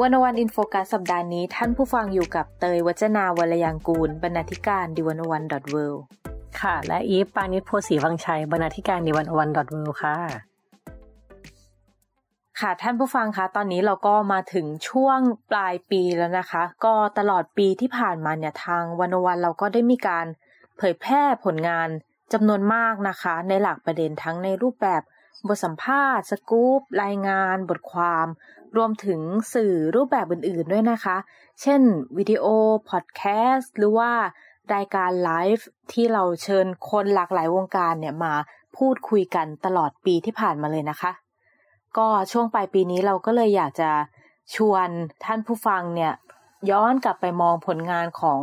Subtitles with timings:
[0.00, 5.76] One-O-One In Focus สัปดาห์นี้ท่านผู้ฟังอยู่กับเตย วจนาวรรลยางกูร บรรณาธิการ The One-O-One dot world
[6.60, 10.16] ค่ะ และอีฟปาณิส โพธิ์ศรีวังชัย บรรณาธิการ The One-O-One dot world ค่ะ
[12.60, 15.18] ค่ะท่านผู้ฟังคะ ตอนนี้เราก็มาถึงช่วง
[15.50, 20.26] ปลายปีแล้วนะคะ ก็ตลอดปีที่ผ่านมาเนี่ยทาง One-O-One เราก็ได้มีการ
[20.76, 21.88] เผยแพร่ผลงาน
[22.32, 25.02] จำนวนมากนะคะ ในหลากประเด็นทั้งในรูปแบบ
[25.46, 28.26] บทสัมภาษณ์ สกู๊ปรายงาน บทความ
[28.76, 29.20] รวมถึง
[29.54, 31.16] สื่อรูปแบบอื่นๆด้วยนะคะ
[31.60, 31.80] เช่น
[32.18, 32.44] วิดีโอ
[32.90, 33.22] พอดแค
[33.52, 34.10] สต์ หรือว่า
[34.74, 38.34] รายการไลฟ์ที่เราเชิญคนหลากหลายวงการเนี่ยมา
[38.76, 41.12] พูดคุยกันตลอดปีที่ผ่านมาเลยนะคะ
[41.98, 43.90] ก็ช่วงปลายปีนี้เราก็เลยอยากจะ
[44.54, 44.88] ชวน
[45.24, 46.12] ท่านผู้ฟังเนี่ย
[46.70, 48.40] ย้อนกลับไปมองผลงานของ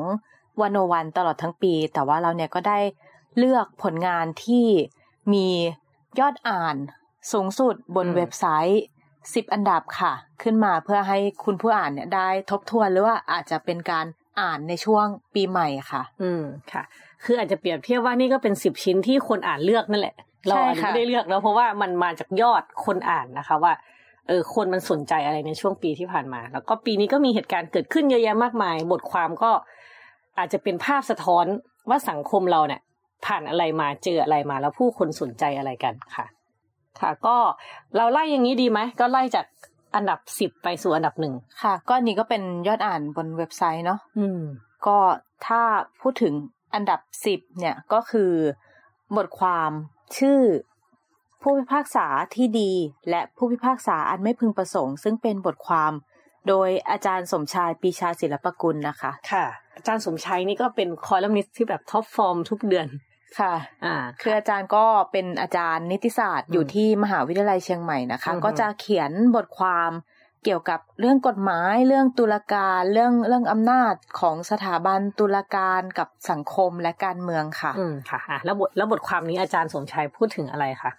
[0.62, 2.80] วันโอวันตลอดทั้งปี แต่ว่าเราเนี่ยก็ได้
[3.38, 4.66] เลือกผลงานที่
[5.34, 5.48] มี
[6.20, 6.76] ยอดอ่าน
[7.32, 8.84] สูงสุดบนเว็บไซต์
[9.34, 14.06] สิบอันดับค่ะ ขึ้นมาเพื่อให้คุณผู้อ่านเนี่ยได้ทบทวนหรือว่าอาจจะเป็นการ
[14.40, 16.84] อ่านในช่วงปีใหม่ค่ะ อืมค่ะ
[17.24, 20.16] คืออาจจะเปรียบเทียบว่านี่ก็เป็นสิบชิ้นที่คนอ่านเลือกนั่นแหละ
[20.48, 23.74] เราอาจจะไม่ได้เลือกแล้วเพราะว่ามันมาจากยอดคนอ่านนะคะว่า
[24.28, 29.52] เออคนมันสนใจอะไรในช่วงปีที่ผ่านมา แล้วก็ปีนี้ก็มีเหตุการณ์เกิดขึ้นเยอะแยะมากมาย บทความก็
[30.38, 31.46] อาจจะเป็นภาพสะท้อน
[31.90, 32.82] ว่าสังคมเราเนี่ย
[33.26, 36.26] ผ่านอะไรมาเจออะไรมาแล้วผู้คนสนใจอะไรกันค่ะ
[37.02, 37.36] ค่ะ ก็
[37.96, 39.46] เราไล่อย่างนี้ดีไหมก็ไล่จาก
[39.96, 44.42] อันดับสิบไปสู่อันดับหนึ่งค่ะ ก็นี้ก็เป็นยอดอ่านบนเว็บไซต์เนาะอืม
[44.88, 44.98] ก็
[45.48, 45.62] ถ้า
[46.02, 46.34] พูดถึง
[46.74, 48.32] อันดับสิบเนี่ยก็คือ
[49.18, 49.72] บทความ
[50.18, 50.40] ชื่อ
[51.42, 52.06] ผู้พิพากษา
[52.36, 52.72] ที่ดี
[53.10, 55.92] และผู้พิพากษาอันไม่พึงประสงค์ ซึ่งเป็นบทความ
[56.48, 62.88] โดยอาจารย์สมชาย ปรีชาศิลปกุลนะคะ ค่ะ อาจารย์สมชายนี่ก็เป็นคอลัมนิสต์ที่แบบ top form ทุกเดือน
[63.40, 63.54] ค่ะ
[63.86, 69.92] อ่า คืออาจารย์ก็เป็นอาจารย์นิติศาสตร์อยู่ที่มหาวิทยาลัยเชียงใหม่นะคะ ก็จะเขียนบทความ
[70.46, 80.92] เกี่ยวกับเรื่องกฎหมาย เรื่องตุลาการเรื่องเรื่องอำนาจของสถาบันตุลาการกับสังคมและการเมืองค่ะ อืมค่ะแล้วบทแล้วบทความนี้อาจารย์สมชายพูดถึงอะไรคะ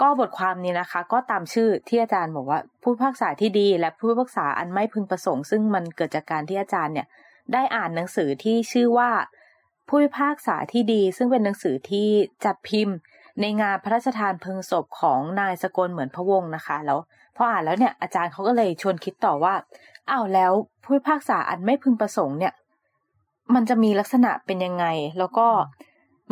[0.00, 7.06] ก็บทความนี้นะคะ ก็ตามชื่อที่อาจารย์บอกว่า ผู้พิพากษาที่ดีและผู้พิพากษาอันไม่พึงประสงค์ ซึ่งมันเกิดจากการที่อาจารย์เนี่ย
[7.52, 9.10] ได้อ่านหนังสือที่ชื่อว่า
[9.88, 12.08] ผู้พิพากษาที่ดี ซึ่งเป็นหนังสือที่
[12.44, 12.96] จัดพิมพ์
[13.40, 16.98] ในงานพระราชทานเพลิงศพของนายสกลเหมือนพระวงศ์นะคะ แล้ว
[17.36, 19.54] พออ่านแล้วเนี่ยอาจารย์เขาก็เลยชวนคิดต่อว่า
[20.10, 20.52] อ้าวแล้ว
[20.82, 22.52] ผู้พิพากษาอันไม่พึงประสงค์เนี่ย
[23.54, 24.86] มันจะมีลักษณะเป็นยังไง
[25.18, 25.46] แล้วก็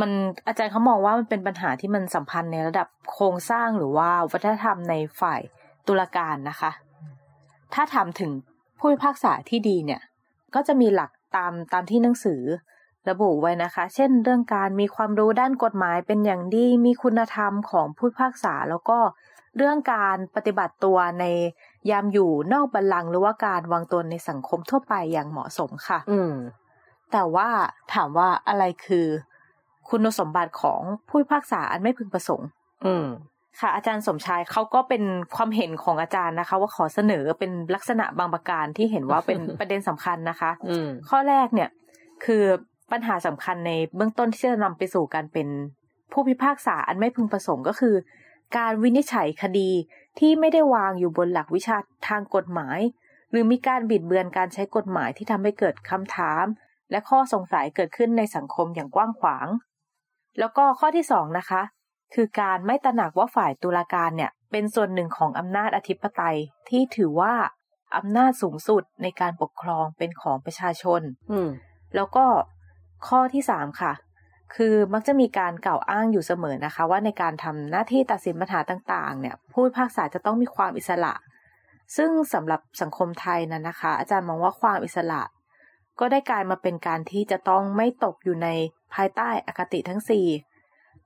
[0.01, 0.11] มัน
[0.47, 5.41] อาจารย์เขามองว่ามันเป็นปัญหาที่มันสัมพันธ์ในระดับโครงสร้างหรือว่าวัฒนธรรมในฝ่าย
[5.87, 6.71] ตุลาการนะคะ
[7.75, 8.31] ถ้าถามถึง
[8.79, 10.01] ผู้พิพากษาที่ดีเนี่ย
[10.55, 12.43] ก็จะมีหลักตามตามที่หนังสือ
[13.11, 18.99] ระบุไว้นะคะ เช่น เรื่องการมีความรู้ด้านกฎหมายเป็นอย่างดี มีคุณธรรมของผู้พิพากษา แล้วก็
[19.57, 21.25] เรื่องการปฏิบัติตัวใน
[21.91, 26.35] ยามอยู่นอกบัลลังก์หรือว่าการวางตัวในสังคมทั่วไปอย่างเหมาะสมค่ะ อืม
[27.13, 27.49] แต่ว่า
[27.93, 29.07] ถามว่าอะไรคือ
[29.89, 32.49] คุณสมบัติของผู้พิพากษาอันไม่พึงประสงค์
[32.87, 33.07] อืม
[33.61, 35.03] ค่ะ อาจารย์สมชายเขาก็เป็น
[35.37, 41.71] ความเห็นของอาจารย์นะคะ ว่าขอเสนอเป็นลักษณะบางประการที่เห็นว่าเป็นประเด็นสำคัญนะคะอืมข้อแรกเนี่ย
[42.25, 42.45] คือ
[42.93, 45.49] ปัญหาสำคัญในเบื้องต้นที่จะนำไปสู่การเป็น
[46.13, 47.95] ผู้พิพากษาอันไม่พึงประสงค์ก็คือ
[48.57, 49.71] การวินิจฉัยคดี
[50.19, 51.77] ที่ไม่ได้วางอยู่บนหลักวิชา
[52.09, 52.79] ทางกฎหมาย
[53.31, 56.45] หรือมีการบิดเบือนการใช้กฎหมายที่ทำให้เกิดคำถาม
[56.91, 59.47] และข้อสงสัยเกิดขึ้นในสังคมอย่างกว้างขวาง
[60.39, 61.63] แล้วก็ข้อที่สองนะคะ
[62.15, 67.35] คือการไม่ตระหนักว่าฝ่ายตุลาการเนี่ยเป็นส่วนหนึ่งของอำนาจอธิปไตยที่ถือว่า
[67.97, 71.01] อำนาจสูงสุดในการปกครองเป็นของประชาชน
[71.33, 71.41] อื
[71.95, 72.25] แล้วก็
[73.09, 73.93] ข้อที่สามค่ะ
[74.55, 81.15] คือมักจะมีการกล่าวอ้างอยู่เสมอนะคะ ว่าในการทำหน้าที่ตัดสินปัญหาต่างๆ เนี่ยผู้พิพากษาจะต้องมีความอิสระ
[81.97, 85.23] ซึ่งสำหรับสังคมไทยนั้นนะคะ อาจารย์มองว่าความอิสระ
[86.01, 88.49] ก็ได้กลายมาเป็นการที่จะต้องไม่ตกอยู่ใน
[88.95, 90.27] ภายใต้อคติทั้งสี่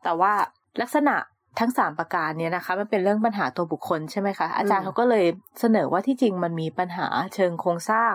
[0.02, 0.32] แต่ว่า
[0.80, 1.16] ลักษณะ
[1.60, 5.26] ทั้งสามประการเนี่ยนะคะมันเป็นเรื่องปัญหาตัวบุคคลใช่ไหมคะอาจารย์เขาก็เลย
[5.60, 8.14] เสนอว่าที่จริงมันมีปัญหาเชิงโครงสร้าง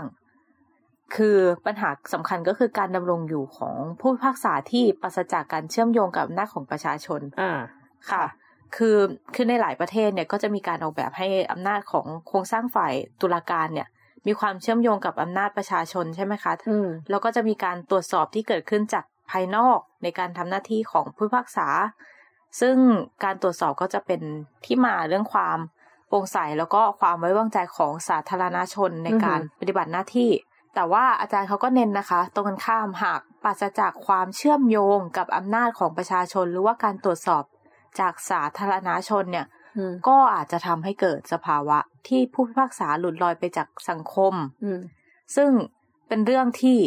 [1.16, 7.60] คือปัญหาสำคัญก็คือการดำรงอยู่ของผู้พิพากษาที่ปราศจากการเชื่อมโยงกับอำนาจของประชาชนอ่า
[8.12, 8.26] ค่ะ
[8.76, 8.98] คือ
[9.36, 13.88] คือในหลายประเทศเนี่ยก็จะมีการออกแบบให้อำนาจของโครงสร้างฝ่ายตุลาการเนี่ย
[14.28, 21.68] มีความเชื่อมโยงกับอำนาจประชาชนใช่ไหมคะอืมแล้วก็จะมีการตรวจสอบที่เกิดขึ้นจากภายนอกในการทำหน้าที่ของผู้พิพากษา
[22.60, 22.76] ซึ่ง
[23.24, 24.22] การตรวจสอบก็จะเป็น
[24.66, 25.58] ที่มาเรื่องความ
[26.08, 30.32] โปร่งใสแล้วก็ความไว้วางใจของสาธารณชนในการปฏิบัติหน้าที่
[30.76, 37.44] แต่ว่าอาจารย์เขาก็เน้นนะคะ ตรงกันข้ามหากปราศจากความเชื่อมโยงกับอำนาจของประชาชน หรือว่าการตรวจสอบ
[38.00, 39.46] จากสาธารณชนเนี่ย
[39.78, 41.78] อืมก็อาจจะทำให้เกิดสภาวะ
[42.08, 44.34] ที่ผู้พิพากษาหลุดลอยไปจากสังคม
[44.64, 44.80] อืม
[45.36, 45.50] ซึ่ง
[46.08, 46.78] เป็นเรื่องที่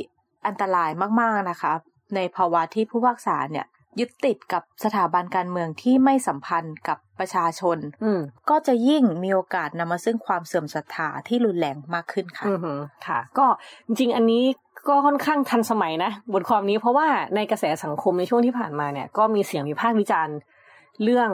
[0.46, 0.90] อันตราย
[1.20, 1.72] มากๆนะคะ
[2.16, 3.66] ในภาวะที่ผู้พิพากษาเนี่ย
[4.00, 8.20] ยึดติดกับสถาบันการเมืองที่ไม่สัมพันธ์กับประชาชนอืม
[8.50, 13.46] ก็จะยิ่งมีโอกาสนำมาซึ่งความเสื่อมศรัทธาที่รุนแรงมากขึ้นค่ะอือหือค่ะ ก็
[13.86, 14.42] จริงๆอันนี้
[14.88, 20.36] ก็ค่อนข้างทันสมัยนะ บทความนี้เพราะว่าในกระแสสังคมในช่วงที่ผ่านมาเนี่ย ก็มีเสียงวิพากษ์วิจารณ์
[21.02, 21.30] เรื่อง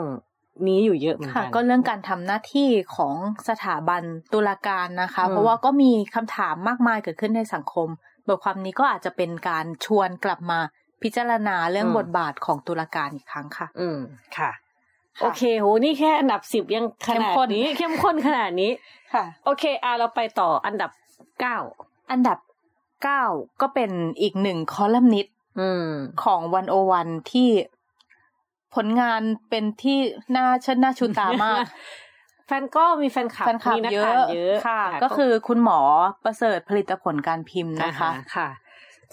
[0.67, 3.13] นี้อยู่เยอะเหมือนค่ะกันก็เรื่องการทำหน้าที่ของ
[3.49, 7.87] สถาบันตุลาการนะคะอืมเพราะว่าก็มีคำถามมากมายเกิดขึ้นในสังคม
[8.27, 10.59] บทความนี้ก็อาจจะเป็นการชวนกลับมา
[11.03, 13.99] พิจารณาเรื่องบทบาทของตุลาการอีกครั้งค่ะ อืม
[14.37, 14.51] ค่ะ
[15.17, 18.71] ค่ะโอเคโหนี่แค่อันดับสิบยังขนาดเข้มข้นนี้เข้มข้นขนาดนี้
[19.13, 20.91] ค่ะ โอเคอะเราไปต่ออันดับ
[21.39, 21.57] เก้า
[22.11, 22.37] อันดับ
[23.03, 23.23] เก้า
[23.61, 23.91] ก็เป็น
[24.21, 25.89] อีกหนึ่งคอลัมนิสต์อืม
[26.23, 27.49] ของวันโอวันที่
[28.75, 29.97] ผลงานเป็นที่
[30.35, 31.63] น่าเชิดหน้าชูตามาก
[32.47, 35.79] แฟนก็มีแฟนคลับแฟนคลับมีนักเยข่าอะวเยอะค่ะ ก็คือคุณหมอ
[36.23, 38.47] ประเสริฐผลิตผลการพิมพ์นะคะอ่าฮค่ะ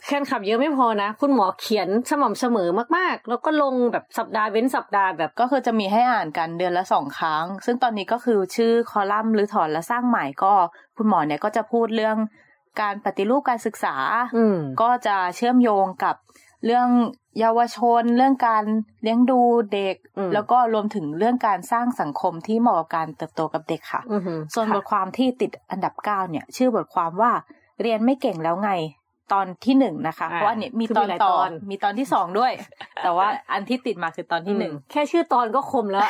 [0.07, 10.53] แฟนคลับเยอะไม่พอนะ คุณหมอเขียนสม่ำเสมอมากๆ แล้วก็ลงแบบสัปดาห์เว้นสัปดาห์แบบก็คือจะมีให้อ่านกันเดือนละสองครั้ง ซึ่งตอนนี้ก็คือชื่อคอลัมน์หรือถอนและสร้างใหม่ก็
[10.97, 12.17] คุณหมอเนี่ยก็จะพูดเรื่อง
[12.81, 13.97] การปฏิรูปการศึกษา
[14.37, 16.17] อืมก็จะเชื่อมโยงกับ
[16.67, 16.89] เรื่อง
[17.41, 18.65] เยาวชน เรื่องการ
[19.03, 19.41] เลี้ยงดู
[19.73, 27.33] เด็กอืมแล้วก็รวมถึงเรื่องการสร้างสังคมที่เหมาะกับการเติบโตกับเด็กค่ะอือหือส่วนค่ะบทความที่ติดอันดับเก้าเนี่ย ชื่อบทความว่า
[27.83, 28.71] เรียนไม่เก่งแล้วไง
[29.33, 32.53] ตอนที่หนึ่งนะคะ เพราะอันนี้มีคือตมีอนหลายต่อตอนมีตอนที่สองด้วย
[33.03, 36.03] แต่ว่าอันที่ติดมาคือตอนที่หนึ่งแค่ชื่อตอนก็คมแล้ว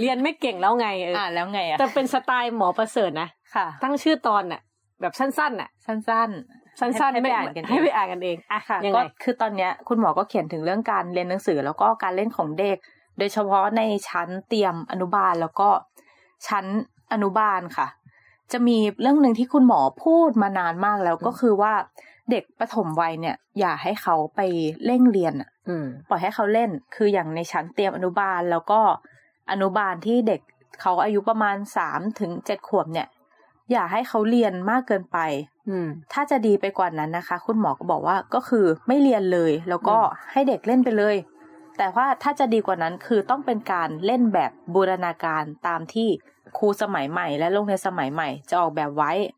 [0.00, 4.60] เรียนไม่เก่งแล้วไงเออออ่านแล้วไงอะแต่เป็นสไตล์หมอประเสริฐนะค่ะ ตั้งชื่อตอนน่ะ
[5.00, 5.96] แบบสั้นๆน่ะ สั้
[6.28, 12.76] นๆสั้นๆให้ไปม่อ่านกันเองให้ไปอ่านกันเองอะค่ะยังก็ไงคือตอนเนี้ยคุณหมอก็เขียนถึงเรื่องการเรียนหนังสือ แล้วก็การเล่นของเด็ก
[13.18, 15.68] โดยเฉพาะในชั้นเตรียมอนุบาลแล้วก็
[16.46, 16.64] ชั้น
[17.12, 17.86] อนุบาลค่ะ
[18.52, 21.72] จะมีเรื่องหนึ่งที่คุณหมอพูดมานานมากแล้วก็คือว่า
[22.30, 24.40] เด็กปฐมวัยเนี่ย อย่าให้เขาไป
[24.84, 28.80] เร่งเรียนอะอืมปล่อยให้เขาเล่น คืออย่างในชั้นเตรียมอนุบาลแล้วก็
[29.50, 30.40] อนุบาลที่เด็ก
[30.80, 33.08] เขาอายุประมาณสามถึงเจ็ดขวบเนี่ย
[33.70, 35.18] อย่าให้เขาเรียนมากเกินไป
[35.68, 41.16] อืมถ้าจะดีไปกว่านั้นนะคะ คุณหมอก็บอกว่าก็คือไม่เรียนเลย แล้วก็อืมให้เด็กเล่นไปเลย
[41.78, 46.08] แต่ว่าถ้าจะดีกว่านั้นคือต้องเป็นการเล่นแบบบูรณาการตามที่
[46.58, 49.37] ครูสมัยใหม่ และโรงเรียนสมัยใหม่ จะออกแบบไว้อื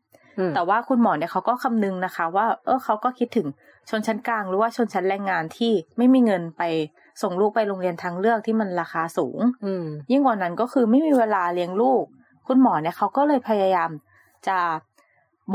[0.55, 3.47] แต่ว่าคุณหมอเนี่ยเขาก็คำนึงนะคะ ว่า เออเขาก็คิดถึง
[3.89, 6.63] ชนชั้นกลางหรือว่าชนชั้นแรงงานที่ไม่มีเงินไป
[7.21, 12.03] ส่งลูกไปโรงเรียนทางเลือกที่มันราคาสูง อืมยิ่งกว่านั้นก็คือไม่มีเวลาเลี้ยงลูก
[12.47, 13.89] คุณหมอเนี่ยเขาก็เลยพยายาม
[14.47, 14.57] จะ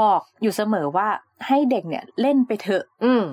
[0.00, 1.08] บอกอยู่เสมอว่า
[1.46, 3.25] ให้เด็กเนี่ยเล่นไปเถอะ อืม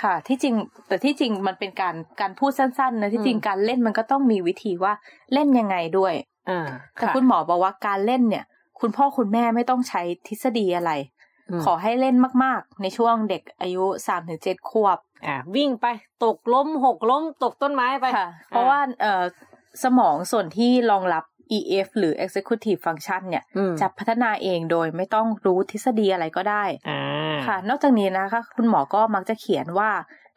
[0.00, 0.54] ค่ะ ที่จริง
[0.86, 4.92] แต่ที่จริงมันเป็นการการพูดสั้นๆนะที่จริงอืมการเล่นมันก็ต้องมีวิธีว่า
[5.32, 6.14] เล่นยังไงด้วย
[6.50, 8.44] อ่าแต่ะคุณหมอบอกว่าการเล่นเนี่ย
[8.80, 10.92] คุณพ่อคุณแม่ไม่ต้องใช้ทฤษฎีอะไร
[11.58, 15.86] มขอให้เล่นมาก ๆ ในช่วงเด็กอายุสามถึงเจ็ดขวบ อ่าวิ่งไป
[16.24, 19.24] ตกล้มหกล้มตกต้นไม้ไปค่ะเพราะว่าเอ่อ
[19.84, 21.24] สมองส่วนที่รองรับ
[21.56, 27.00] EF หรือ Executive Function เนี่ยอืมจะพัฒนาเองโดยไม่ต้องรู้ทฤษฎีอะไรก็ได้อ่า
[27.46, 29.90] ค่ะ นอกจากนี้นะคะ คุณหมอก็มักจะเขียนว่า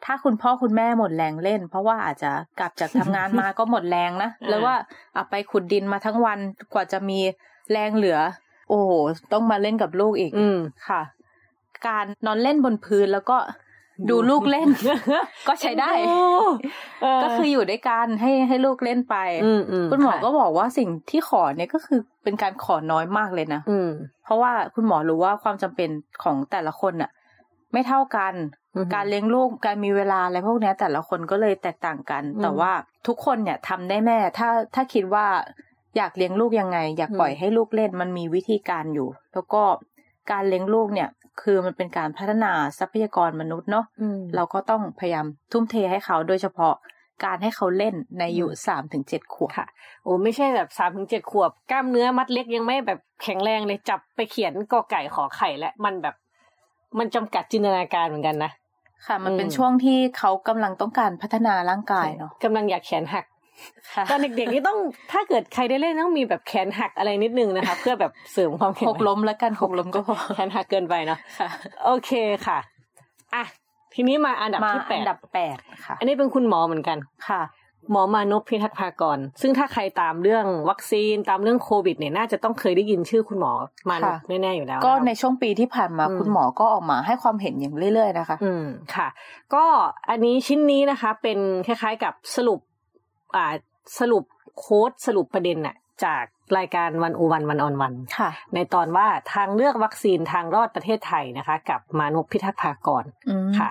[0.04, 4.74] ถ้าคุณพ่อคุณแม่หมดแรงเล่น เพราะว่าอาจจะกลับจากทำงานมาก็หมดแรงนะอ่าแล้วว่า
[5.14, 6.38] เอาไปขุดดินมาทั้งวัน
[6.72, 7.20] กว่าจะมี
[7.72, 8.18] แรงเหลือ
[8.68, 8.90] โอ้โห
[9.32, 11.02] ต้องมาเล่นกับลูกอีก อืมค่ะ
[11.86, 13.38] การนอนเล่นบนพื้นแล้วก็
[14.10, 14.68] ดูลูกเล่น
[15.48, 15.90] ก็ใช้ได้
[17.02, 23.90] เออก็คืออยู่ด้วยกันให้ให้ลูกเล่นไปอืมอืมคุณหมอค่ะก็บอกว่าสิ่งที่ขอเนี่ยก็คือเป็นการขอน้อยมากเลยนะอืม
[24.24, 25.88] เพราะว่าคุณหมอรู้ว่าความจำเป็น
[26.22, 27.10] ของแต่ละคนน่ะ
[27.72, 28.34] ไม่เท่ากัน
[28.76, 32.72] อือฮึการเลี้ยงลูกการมีเวลาอะไรพวกเนี้ยแต่ละคนก็เลยแตกต่างกันอืมแต่ว่า
[33.06, 35.26] ทุกคนเนี่ยทำได้แม่ ถ้าถ้าคิดว่า
[35.96, 39.62] อยากเลี้ยงลูกยังไง อยากอืมปล่อยให้ลูกเล่นมันมีวิธีการอยู่ แล้วก็
[40.30, 41.08] การเลี้ยงลูกเนี่ย
[41.42, 46.74] คือมันเป็นการพัฒนาทรัพยากรมนุษย์เนาะอืมเราก็ต้องพยายามทุ่มเทให้เขาโดยเฉพาะ
[47.24, 49.66] การให้เขาเล่นในอายุอืมสามถึงเจ็ดขวบค่ะ
[50.02, 56.14] โอ้ไม่ใช่แบบสามถึงเจ็ดขวบ กล้ามเนื้อมัดเล็กยังไม่แบบแข็งแรงเลยจับไปเขียนกอไก่ขอไข่และมันแบบ
[56.98, 58.52] มันจำกัดจินตนาการเหมือนกันนะ
[59.06, 63.24] ค่ะ มันเป็นอืมช่วงที่เขากำลังต้องการพัฒนาร่างกายเนาะกำลังอยากแขนหัก
[64.10, 64.78] ตอนเด็กๆนี่ต้อง
[65.12, 71.18] ถ้าเกิดใครได้เล่นต้องมีแบบแขนหักอะไรนิดนึงนะคะ เพื่อแบบเสริมความแข็งหกล้มแล้วกันหกล้มก็พอแขนหักเกินไปเนาะ
[71.84, 72.10] โอเค
[72.46, 72.58] ค่ะ
[73.34, 73.44] อะ
[73.94, 77.42] ทีนี้มาอันดับมาที่แปอัดนดับแปดค่ะ อันนี้เป็นคุณหมอเหมือนกันค่ะ
[77.90, 83.52] หมอมานพพิทักษ์ภากร ซึ่งถ้าใครตามเรื่องวัคซีนตามเรื่องโควิดเนี่ยน่าจะต้องเคยได้ยินชื่อคุณหมอ
[83.90, 88.64] มานพค่ะแน่ๆอยู่แล้ว ก็นะคะในช่วงปีที่ผ่านมาอืมคุณหมอก็ออกมาให้ความเห็นอย่างเรื่อย ๆ นะคะ อืม
[88.94, 89.08] ค่ะ
[89.54, 89.64] ก็
[90.10, 92.60] อันนี้ชิ้นนี้นะคะ เป็นคล้ายๆกับสรุป
[93.36, 93.46] อ่า
[93.98, 94.24] สรุป
[94.58, 96.24] โค้ดสรุปประเด็นน่ะจาก
[96.58, 103.70] รายการวันโอวันวันออนวันค่ะในตอนว่าทางเลือกวัคซีนทางรอดประเทศไทยนะคะ กับมานพพิทักษ์ภากรอืมค่ะ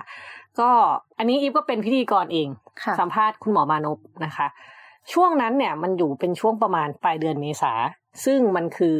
[0.60, 0.70] ก็
[1.18, 2.48] อันนี้อีฟก็เป็นพิธีกรเอง
[2.82, 4.46] ค่ะสัมภาษณ์คุณหมอมานพนะคะ
[5.12, 7.72] ช่วงนั้นเนี่ยมันอยู่เป็นช่วงประมาณปลายเดือนเมษา
[8.24, 8.96] ซึ่งมันคือ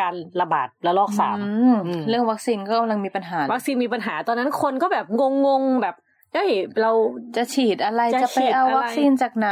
[0.00, 5.06] การระบาดระลอกสามอืมอืมเรื่องวัคซีนก็กำลังมีปัญหา วัคซีนมีปัญหาตอนนั้นคนก็แบบ
[5.46, 5.96] งงๆแบบ
[6.34, 6.50] เอ้ย
[6.80, 6.92] เรา
[7.36, 9.50] จะฉีดอะไรจะจะไปฉีดเอาอะไรวัคซีนจากไหน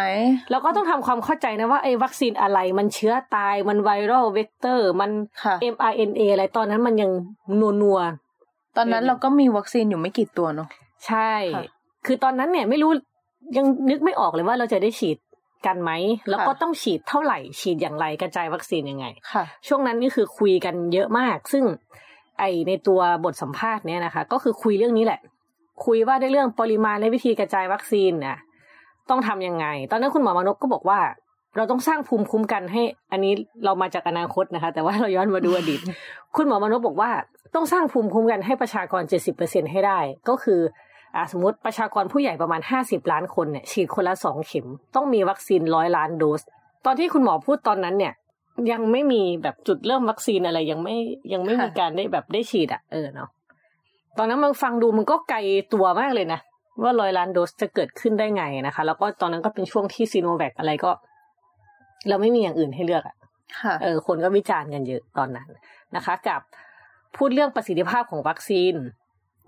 [0.51, 5.11] เราก็ต้องทำความเข้าใจนะว่าไอ้วัคซีนอะไรมันเชื้อตายมันไวรัลเวกเตอร์มัน
[5.43, 7.11] ค่ะ mRNA อะไรตอนนั้นมันยัง
[7.61, 8.01] นัวนัว
[8.77, 11.65] ตอนนั้นเราก็มีวัคซีนอยู่ไม่กี่ตัวเนาะๆใช่ค่ะ
[12.07, 12.91] คือตอนนั้นเนี่ยไม่รู้
[13.57, 15.19] ยังนึกไม่ออกเลยว่าเราจะได้ฉีด
[15.67, 15.91] กันไหม
[16.31, 21.65] แล้วก็ต้องฉีดเท่าไหร่ ฉีดอย่างไรกระจายวัคซีนยังไงค่ะช่วงนั้นนี่คือคุยกันเยอะมาก ซึ่ง
[22.39, 25.21] ไอในตัวบทสัมภาษณ์เนี่ยนะคะ ก็คือคุยเรื่องนี้แหละ
[25.85, 28.39] คุยว่าในเรื่องปริมาณและวิธีกระจายวัคซีนน่ะ
[29.11, 31.01] ต้องทำยังไง ตอนนั้นคุณหมอมานพก็บอกว่า
[31.57, 33.33] เราต้องสร้างภูมิคุ้มกันให้ อันนี้
[33.65, 35.81] เรามาจากอนาคตนะคะ แต่ว่าเราย้อนมาดูอดีต
[36.37, 37.11] คุณหมอมานพบอกว่า
[37.55, 39.03] ต้องสร้างภูมิคุ้มกันให้ประชากร
[39.37, 39.99] 70%ให้ได้
[40.29, 40.61] ก็คือ
[41.15, 46.41] อ่าสมมติประชากรผู้ใหญ่ประมาณ50ล้านคนเนี่ยฉีดคนละสองเข็ม ต้องมีวัคซีนร้อยล้านโดส
[46.87, 48.13] ตอนที่คุณหมอพูดตอนนั้นเนี่ย
[48.73, 50.97] ยังไม่มีแบบจุดเริ่มวัคซีนอะไรยังไม่
[51.33, 53.29] ยังไม่มีการได้แบบได้ฉีดอะเออเนาะ
[54.19, 55.39] ตอนนั้นมันฟังดูมันก็ไกล
[55.75, 56.41] ตัวมากเลยนะ
[56.83, 60.91] ว่าร้อยล้านโดสจะเกิดขึ้นได้ไงนะคะ แล้วก็ตอนนั้นก็เป็นช่วงที่ซีโนแวคอะไรก็
[62.09, 63.17] เราไม่มีอย่างอื่นให้เลือกอะ
[63.63, 65.49] ค่ะเออ คนก็วิจารณ์กันเยอะตอนนั้น
[65.97, 66.41] นะคะ กับ
[67.17, 68.75] พูดเรื่องประสิทธิภาพของวัคซีน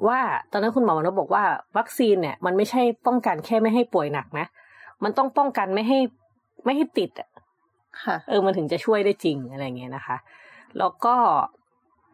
[0.09, 0.21] ว่า
[0.53, 1.45] ตอนนั้นคุณหมอมานพบอกว่า
[1.79, 4.47] วัคซีนเนี่ย มันไม่ใช่ป้องกันแค่ไม่ให้ป่วยหนักนะ
[5.05, 5.99] มันต้องป้องกันไม่ให้
[6.65, 7.29] ไม่ให้ติดอะ
[8.05, 10.17] ค่ะเออมันถึงจะช่วยได้จริงอะไรเงี้ยนะคะ
[10.79, 11.15] แล้วก็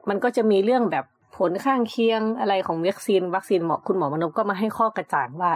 [0.08, 1.04] มันก็จะมีเรื่องแบบ
[1.40, 5.52] ผลข้างเคียงอะไรของวัคซีน วัคซีนหมอคุณหมอมานพก็มาให้ข้อกระจ่างว่า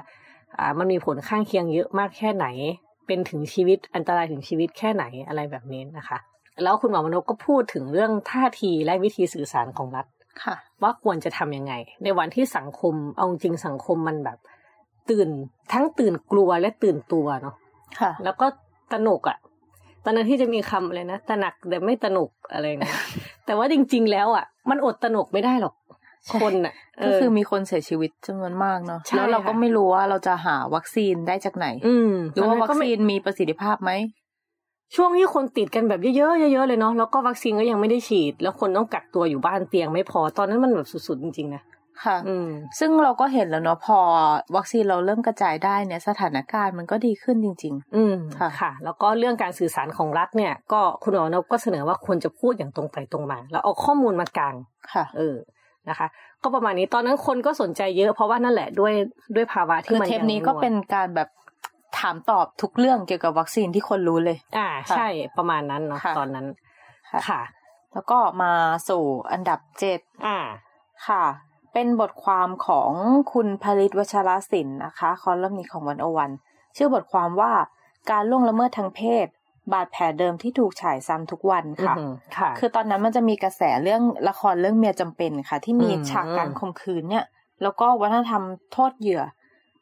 [0.58, 2.46] อ่า มันมีผลข้างเคียงเยอะมากแค่ไหน
[3.06, 6.18] เป็นถึงชีวิตอันตรายถึงชีวิตแค่ไหนอะไรแบบนี้นะคะ
[6.62, 10.06] แล้วคุณหมอมานพก็พูดถึงเรื่องท่าทีและวิธีสื่อสารของรัฐ
[10.42, 11.74] ค่ะว่าควรจะทำยังไง
[12.04, 14.38] ในวันที่สังคมเอาจริงสังคมมันแบบ
[15.10, 15.28] ตื่น
[15.72, 17.54] ทั้งตื่นกลัวและตื่นตัวเนาะ
[18.00, 18.46] ค่ะแล้วก็
[18.92, 19.38] ตระหนกอะ่ะ
[20.04, 22.96] ตอนนั้นที่จะมีคำอะไรนะตระหนักแต่ไม่ตระหนกอะไรเงี้ย
[23.46, 25.74] แต่ว่าจริง ๆ แล้วอะ่ะ มันอดตระหนกไม่ได้หรอก
[26.26, 33.90] ใช่คนอะ่ะเก็คือมีคนเสียชีวิตจำนวนมากเนาะใช่แล้วเราก็ค่ะไม่รู้ว่าเราจะหาวัคซีนได้จากไหน อืมหรือว่าตนวันั้นคก็ไม่ซีนมีประสิทธิภาพไหม
[34.94, 41.62] ช่วงที่คนติดกันแบบเยอะๆเยอะๆเลยเนาะแล้วก็วัคซีนก็ยังไม่ได้ฉีด แล้วคนต้องกักตัวอยู่บ้านเตียงไม่พอตอนนั้นมันแบบสุดๆจริงๆนะ
[42.04, 42.48] ค่ะอืม
[42.78, 43.98] ซึ่งเราก็เห็นแล้วเนาะพอ
[44.56, 55.36] วัคซีนเราเริ่มกระจายได้เนี่ยสถานการณ์มันก็ดีขึ้นจริงอืมค่ะค่ะ แล้วก็เรื่องการสื่อสารของรัฐเนี่ย ก็คุณหมอนพก็เสนอว่าควรจะพูดอย่างตรงไปตรงมาแล้วเอาข้อมูลมากลางๆค่ะเออ
[55.88, 56.06] นะคะ
[56.42, 58.94] ก็ประมาณนี้ตอนนั้นคนก็สนใจเยอะเพราะว่านั่นแหละด้วย
[59.34, 61.28] ด้วยภาวะคืที่อมันเทปยังนี้ก็เป็นการแบบ
[61.98, 66.46] ถามตอบทุกเรื่องเกี่ยวกับวัคซีนที่คนรู้เลย อ่าค่ะใช่ประมาณนั้นเนาะค่ะตอนนั้น
[67.10, 67.42] ค่ะค่ะ
[67.94, 68.52] แล้วก็มา
[68.88, 70.38] สู่อันดับเจ็ดอ่า
[71.06, 71.24] ค่ะ
[71.74, 72.90] เป็นบทความของ
[73.32, 76.30] คุณผลิตวชรศิลป์นะคะคอลัมน์นี้ของวันโอวัน
[76.76, 77.52] ชื่อบทความว่า
[78.10, 79.26] การล่วงละเมิดทางเพศ
[79.72, 87.24] บาดแผลเดิมที่ถูกฉายซ้ำทุกวันค่ะอือหือค่ะ คือตอนนั้นมันจะมีกระแสเรื่องละครเรื่องเมียจำเป็นค่ะ ที่มีอืมฉากการข่มขืนเนี่ย
[87.62, 89.22] แล้วก็วัฒนธรรมโทษเหยื่อ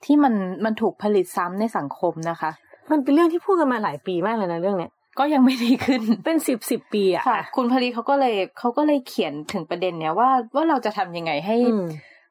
[0.05, 0.35] ที่มัน
[0.65, 2.51] มันถูกผลิตซ้ำในสังคมนะคะ
[2.91, 11.87] มันเป็นเรื่องที่พูดกันมาหลายปีมากเลยนะเรื่องเนี้ย ก็ยังไม่ดีขึ้นเป็นสิบสิบปีอะค่ะ คุณผลิตเขาก็เลยเขาก็เลยเขียนถึงประเด็นเนี้ยว่าว่าเราจะทำยังไงให้อืม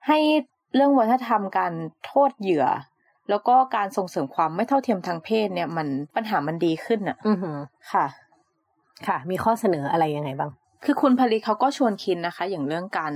[0.08, 0.20] ให้
[0.76, 1.74] เรื่องวัฒนธรรมการ
[2.06, 2.66] โทษเหยื่อ
[3.30, 7.58] แล้วก็การส่งเสริมความไม่เท่าเทียมทางเพศเนี่ย มันปัญหามันดีขึ้นอะอือหือ
[7.92, 8.06] ค่ะ
[9.08, 10.52] ค่ะ มีข้อเสนออะไรยังไงบ้าง
[10.86, 13.14] คือคุณผลิตเขาก็ชวนคิดนะคะ อย่างเรื่องการ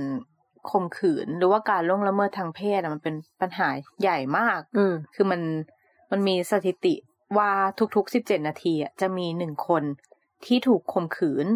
[0.70, 3.68] ข่มขืน หรือว่าการล่วงละเมิดทางเพศอะมันเป็นปัญหา
[4.02, 5.40] ใหญ่มาก อืมคือมัน
[6.10, 6.94] มันมีสถิติ
[7.38, 7.50] ว่า
[7.96, 9.82] ทุกๆ 17 นาทีอะจะมีหนึ่งคน
[10.44, 11.46] ที่ถูกข่มขืน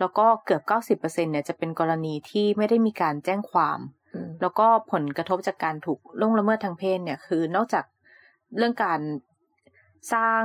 [0.00, 0.62] แล้วก็เกือบ
[1.00, 3.78] 90%เนี่ยจะเป็นกรณีที่ไม่ได้มีการแจ้งความ
[4.14, 7.84] อืมแล้วก็ผลกระทบจากการถูกล่วงละเมิดทางเพศเนี่ยคือนอกจาก
[8.56, 9.00] เรื่องการ
[10.12, 10.42] สร้าง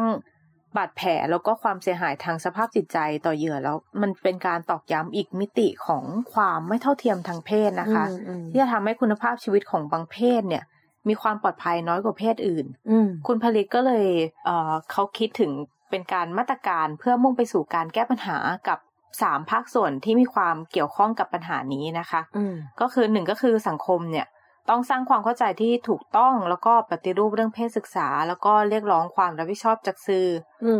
[0.78, 10.64] บาดแผลแล้วก็ความเสียหายทางสภาพจิตใจต่อเหยื่อแล้ว มันเป็นการตอกย้ำอีกมิติของความไม่เท่าเทียมทางเพศนะคะอืมอืมที่จะทำให้คุณภาพชีวิตของบางเพศเนี่ย
[11.10, 14.08] มีความปลอดภัยน้อยกว่าเพศอื่นอืมคุณผลิตก็เลย
[14.46, 15.52] เอ่อเขาคิดถึง
[15.90, 18.38] เป็นการมาตรการเพื่อมุ่งไปสู่การแก้ปัญหา
[18.68, 18.80] กับ
[19.22, 22.22] สามภาคส่วนที่มีความเกี่ยวข้องกับปัญหานี้นะคะ
[22.82, 24.28] ก็คือหนึ่งก็คือสังคมเนี่ย
[24.70, 30.28] ต้องสร้างความเข้าใจที่ถูกต้องแล้วก็ปฏิรูปเรื่องเพศศึกษา แล้วก็เรียกร้องความรับผิดชอบจากสื่อ
[30.66, 30.74] อื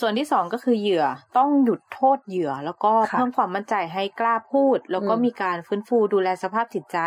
[0.00, 1.04] ส่วนที่สองก็คือเหยื่อ
[1.38, 6.98] ต้องหยุดโทษเหยื่อ แล้วก็เพิ่มความมั่นใจให้กล้าพูด แล้วก็มีการฟื้นฟูดูแลสภาพจิตใจ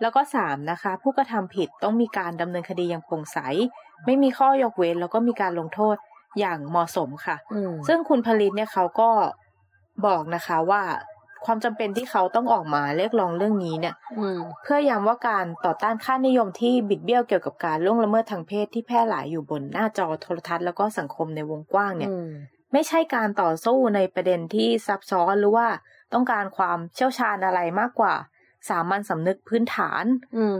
[0.00, 3.38] แล้วก็สามนะคะ ผู้กระทำผิดต้องมีการดำเนินคดีอย่างโปร่งใส
[4.06, 5.96] ไม่มีข้อยกเว้น แล้วก็มีการลงโทษ
[6.38, 7.36] อย่างเหมาะสมค่ะ
[7.88, 9.10] ซึ่งคุณผลิตเนี่ยเขาก็
[10.06, 10.82] บอกนะคะว่า
[11.44, 13.94] ความจำเป็นที่เขาต้องออกมาเรียกร้องเรื่องนี้เนี่ย
[14.62, 22.10] เพื่อย้ำว่าการต่อต้านค่านิยมที่บิดเบี้ยวเกี่ยวกับการล่วงละเมิดทางเพศที่แพร่หลายอยู่บนหน้าจอโทรทัศน์แล้วก็สังคมในวงกว้างเนี่ย
[22.72, 25.66] ไม่ใช่การต่อสู้ในประเด็นที่ซับซ้อนหรือว่า
[26.14, 28.14] ต้องการความเชี่ยวชาญอะไรมากกว่า
[28.68, 30.04] สามัญสำนึกพื้นฐาน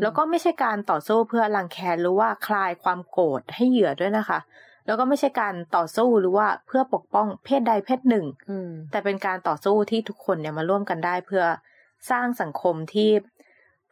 [0.02, 4.38] แล้วก็ไม่ใช่การต่อสู้เพื่อลังแคหรือว่าคลายความโกรธให้เหยื่อด้วยนะคะ
[4.86, 8.26] แล้วก็ไม่ใช่การต่อสู้หรือว่าเพื่อปกป้องเพศใดเพศหนึ่ง
[8.90, 11.44] แต่เป็นการต่อสู้ที่ทุกคนเนี่ยมาร่วมกันได้เพื่อ
[12.10, 13.10] สร้างสังคมที่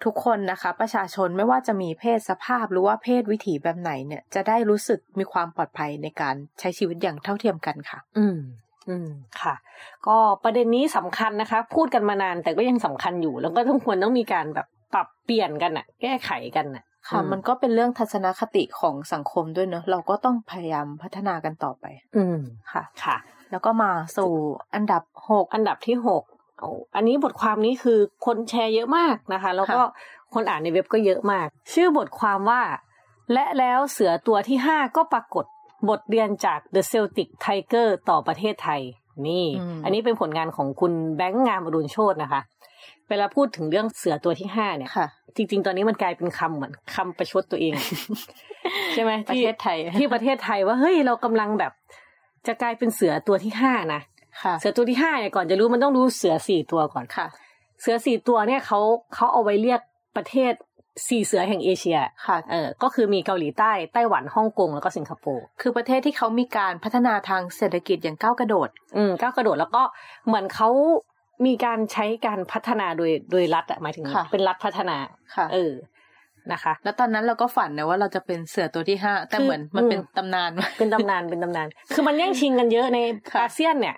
[0.05, 8.39] ทุกคนนะคะ ประชาชนไม่ว่าจะมีเพศสภาพหรือว่าเพศวิถีแบบไหนเนี่ย จะได้รู้สึกมีความปลอดภัยในการใช้ชีวิตอย่างเท่าเทียมกันค่ะ อืม
[8.91, 9.09] อืม
[9.43, 9.55] ค่ะ
[10.07, 21.85] ก็ประเด็นนี้สำคัญนะคะ พูดกันมานานแต่ก็ยังสำคัญอยู่ แล้วก็ต้องควรต้องมีการแบบปรับเปลี่ยนกันอะแก้ไขกันอะค่ะ มันก็เป็นเรื่องทัศนคติของสังคมด้วยเนอะเราก็ต้องพยายามพัฒนากันต่อไป
[22.17, 22.39] อืม
[22.73, 23.17] ค่ะค่ะ
[23.51, 24.33] แล้วก็มาสู่
[24.75, 26.23] อันดับหกอันดับที่หก
[26.97, 29.81] อันนี้บทความนี้คือคนแชร์เยอะมากนะคะ แล้วก็
[30.35, 32.63] คนอ่านในเว็บก็เยอะมาก ชื่อบทความว่า
[33.33, 35.45] และแล้วเสือตัวที่ห้าก็ปรากฏ
[35.89, 38.81] บทเรียนจาก The Celtic Tiger ต่อประเทศไทย
[39.29, 39.47] นี่
[39.85, 42.41] อันนี้เป็นผลงานของคุณแบงค์งามอรุณโชตนะคะ
[43.09, 44.91] เวลาพูดถึงเรื่องเสือตัวที่ห้าเนี่ย
[45.37, 47.73] จริง ๆ ตอนนี้มันกลายเป็นคำเหมือนคำประชดตัวเอง
[48.93, 51.73] ใช่ไหมประเทศไทยที่ประเทศไทยว่าเฮ้ยเรากำลังแบบ
[52.47, 54.01] จะกลายเป็นเสือตัวที่ห้านะ
[54.61, 57.27] เสือตัวที่ห้าเนี่ยก่อนจะรู้มันต้องรู้เสือสี่ตัวก่อนค่ะ
[57.81, 58.81] เสือสี่ตัวเนี่ยเขา
[59.15, 59.81] เขาเอาไว้เรียก
[60.17, 60.53] ประเทศ
[61.09, 69.83] สี่เสือแห่งเอเชียค่ะเออก็คือมีเกาหลีใต้ไต้หวันฮ่องกงแล้วก็สิงคโปร์คือประเทศที่เขามีการพัฒนาทางเศรษฐกิจอย่างก้าวกระโดด อืมก้าวกระโดดแล้วก็
[70.27, 70.69] เหมือนเขา
[71.47, 74.97] มีการใช้การพัฒนาโดยโดยรัฐอะหมายถึงเป็นรัฐพัฒนา
[75.37, 75.73] ค่ะ เออ
[76.53, 82.99] นะคะ แล้วตอนนั้นเราก็ฝันนะว่าเราจะเป็นเสือตัวที่ห้าแต่เหมือนมันเป็นตำนานเป็นตำนานเป็นตำนาน คือมันแย่งชิงกันเยอะใน
[83.41, 83.97] อาเซียนเนี่ย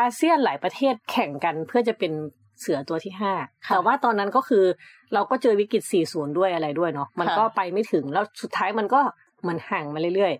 [0.00, 2.12] อาเซียนหลายประเทศแข่งกันเพื่อจะเป็น
[2.60, 3.32] เสือตัวที่ห้า
[3.70, 4.64] แต่ว่าตอนนั้นก็คือ
[5.14, 9.00] เราก็เจอวิกฤตสี่ศูนย์ด้วยอะไรด้วยเนาะมันก็ไปไม่ถึงแล้วสุดท้ายมันก็
[9.42, 10.34] เหมือนห่างมาเรื่อย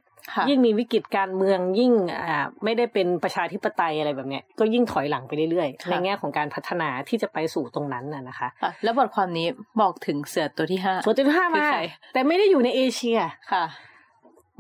[0.49, 1.93] ยิ่งมีวิกฤตการเมืองยิ่ง
[2.27, 8.49] อ่าไม่ได้เป็นประชาธิปไตยอะไรแบบเนี้ย ก็ยิ่งถอยหลังไปเรื่อยๆ ในแง่ของการพัฒนาที่จะไปสู่ตรงนั้นน่ะนะคะ
[8.85, 9.47] แล้วบทความนี้
[9.81, 11.67] บอกถึงเสือตัวที่ห้าตัวที่ห้ามา
[12.13, 13.19] แต่ไม่ได้อยู่ในเอเชีย
[13.53, 13.65] ค่ะ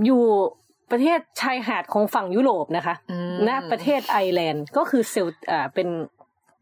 [0.07, 0.23] อยู่
[0.90, 2.94] ประเทศชายหาดของฝั่งยุโรปนะคะ
[3.49, 5.88] ณประเทศไอร์แลนด์ก็คือ Cel อ่าเป็น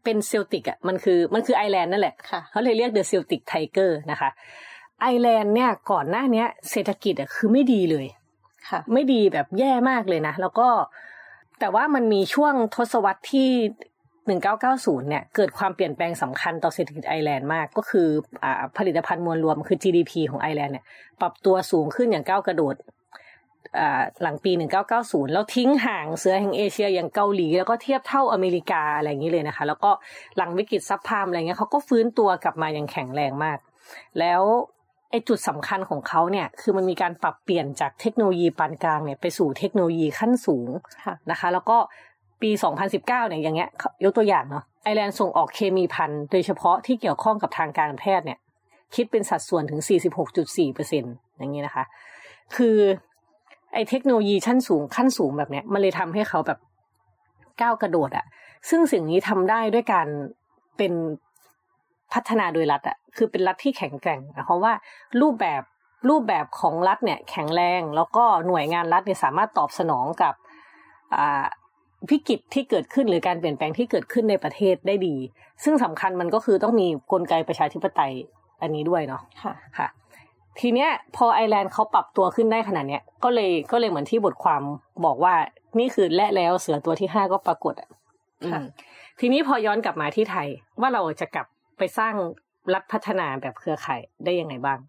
[0.03, 2.15] เป็น Celtic อะมันคือมันคือไอร์แลนด์นั่นแหละ
[2.49, 4.29] เขาเลยเรียก The Celtic Tiger นะคะ
[5.01, 8.05] ไอร์แลนด์เนี่ยก่อนหน้าเนี้ย เศรษฐกิจอะคือไม่ดีเลย
[8.93, 10.67] ไม่ดีแบบแย่มากเลยนะ แล้วก็
[11.59, 13.49] แต่ว่ามันมีช่วงทศวรรษที่
[14.27, 18.07] หนึ่งเก้าเก้าศูนย์เนี่ย เกิดความเปลี่ยนแปลงสำคัญต่อเศรษฐกิจไอร์แลนด์มาก ก็คือ
[18.43, 20.85] อ่าผลิตภัณฑ์มวลรวมคือ GDP ของไอร์แลนด์เนี่ย
[21.21, 22.75] ปรับตัวสูงขึ้นอย่างก้าวกระโดด
[24.21, 24.51] หลังปี
[24.91, 29.91] 1990 แล้วทิ้งห่างเสือแห่งเอเชียอย่างเกาหลี แล้วก็เทียบเท่าอเมริกาอะไรอย่างนี้เลยนะคะ แล้วก็
[30.37, 33.57] หลังวิกฤตซับพามอะไรเงี้ยเขาก็ฟื้นตัวกลับมาอย่างแข็งแรงมาก
[34.19, 34.41] แล้ว
[35.11, 40.69] ไอจุดสำคัญของเขาเนี่ยคือมันมีการปรับเปลี่ยนจากเทคโนโลยีปานกลางเนี่ยไปสู่เทคโนโลยีขั้นสูง
[41.31, 41.77] นะคะ แล้วก็
[42.41, 42.51] ปี
[42.85, 43.69] 2019 เนี่ยอย่างเงี้ย
[44.03, 48.39] ยกตัวอย่างเนาะไอแลนด์ส่งออกเคมีพันโดยเฉพาะที่เกี่ยวข้องกับทางการแพทย์เนี่ย
[48.95, 49.81] คิดเป็นสัดส่วนถึง
[50.27, 51.03] 46.4เปอร์เซ็น
[51.37, 51.85] อย่างนี้นะคะ
[52.55, 52.77] คือ
[53.73, 56.59] ไอเทคโนโลยีชั้นสูงขั้นสูงแบบเนี้ยมันเลยทำให้เขาแบบ
[57.61, 58.25] ก้าวกระโดดอะ
[58.69, 60.07] ซึ่งสิ่งนี้ทำได้ด้วยการ
[60.77, 60.93] เป็น
[62.13, 64.73] พัฒนาโดยรัฐอะคือเป็นรัฐที่แข็งแกร่งเพราะว่า
[65.21, 65.61] รูปแบบ
[66.09, 70.33] รูปแบบของรัฐเนี่ยแข็งแรง แล้วก็หน่วยงานรัฐเนี่ยสามารถตอบสนองกับ
[72.09, 75.15] พิกิจที่เกิดขึ้นหรือการเปลี่ยนแปลงที่เกิดขึ้นในประเทศได้ดี
[75.63, 78.13] ซึ่งสำคัญมันก็คือต้องมีกลไกประชาธิปไตย
[78.61, 79.87] อันนี้ด้วยเนาะค่ะค่ะ
[80.59, 84.61] ทีเนี้ยพอไอร์แลนด์เขาปรับตัวขึ้นได้ขนาดเนี้ยก็เลยก็เลยเหมือนที่บทความ
[85.05, 85.33] บอกว่า
[85.79, 87.89] นี่คือและแล้วเสือตัวที่ห้าก็ปรากฏอะ
[89.19, 90.47] ทีนี้พอย้อนกลับมาที่ไทย
[90.81, 92.13] ว่าเราจะกลับไปสร้าง
[92.73, 94.79] รัฐพัฒนาแบบเครือข่ายได้ยังไงบ้าง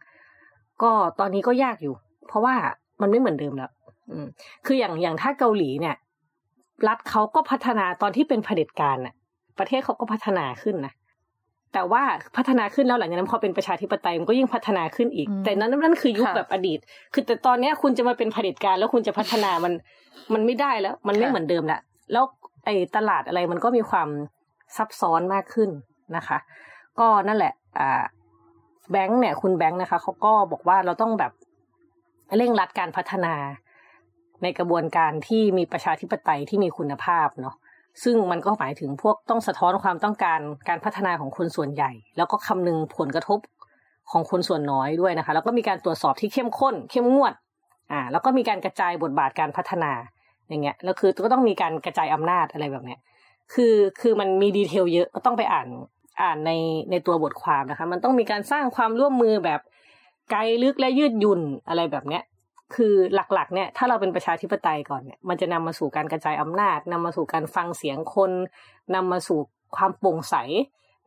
[0.82, 1.94] ก็ตอนนี้ก็ยากอยู่
[2.28, 2.54] เพราะว่า
[3.00, 3.70] มันไม่เหมือนเดิมแล้ว
[4.12, 4.26] อืม
[4.66, 5.96] คืออย่างอย่างถ้าเกาหลีเนี่ย
[6.88, 9.14] รัฐเขาก็พัฒนาตอนที่เป็นเผด็จการน่ะ
[9.58, 10.92] ประเทศเขาก็พัฒนาขึ้นนะ
[11.74, 12.02] แต่ว่า
[12.36, 16.78] พัฒนาขึ้นแล้วหลังจากนั้นพอเป็นประชาธิปไตยมันก็ยิ่งพัฒนาขึ้นอีก แต่นั้นนั่นคือยุคแบบอดีต
[17.12, 19.72] คือแต่ตอนนี้คุณจะมาเป็นเผด็จการแล้วคุณจะพัฒนามัน
[20.34, 21.80] มันไม่ได้แล้ว มันไม่เหมือนเดิมละ
[22.12, 22.24] แล้ว
[22.64, 24.08] ไอ้ตลาดอะไรมันก็มีความ
[24.76, 25.70] ซับซ้อนมากขึ้น
[26.16, 26.38] นะคะ
[26.98, 28.02] ก็นั่นแหละ อ่า
[28.90, 31.32] แบงค์เนี่ย คุณแบงค์นะคะเขาก็บอกว่าเราต้องแบบ
[32.36, 33.34] เร่งรัดการพัฒนา
[34.42, 37.54] ในกระบวนการที่มีประชาธิปไตยที่มีคุณภาพเนาะ
[38.02, 43.38] ซึ่งมันก็หมายถึงพวกต้องสะท้อนความต้องการการพัฒนาของคนส่วนใหญ่ แล้วก็คำนึงผลกระทบ
[44.10, 47.32] ของคนส่วนน้อยด้วยนะคะ แล้วก็มีการตรวจสอบที่เข้มข้น เข้มงวด
[47.92, 49.92] อ่าแล้วก็มีการกระจายบทบาทการพัฒนา
[50.48, 53.00] อย่างเงี้ยแล้วคือก็ต้องมีการกระจายอำนาจอะไรแบบเนี้ย
[53.54, 55.68] คือคือมันมีดีเทลเยอะก็ต้องไปอ่าน
[56.22, 56.50] อ่านใน
[56.90, 59.60] ในตัวบทความนะคะ มันต้องมีการสร้างความร่วมมือแบบ
[60.30, 62.22] ไกลลึกและยืดหยุ่นอะไรแบบเนี้ย
[62.74, 68.30] คือหลักๆเนี่ยถ้าเราเป็นประชาธิปไตยก่อนเนี่ยมันจะนำมาสู่การกระจายอำนาจนำมาสู่การฟังเสียงคน
[68.94, 69.38] นำมาสู่
[69.76, 70.34] ความโปร่งใส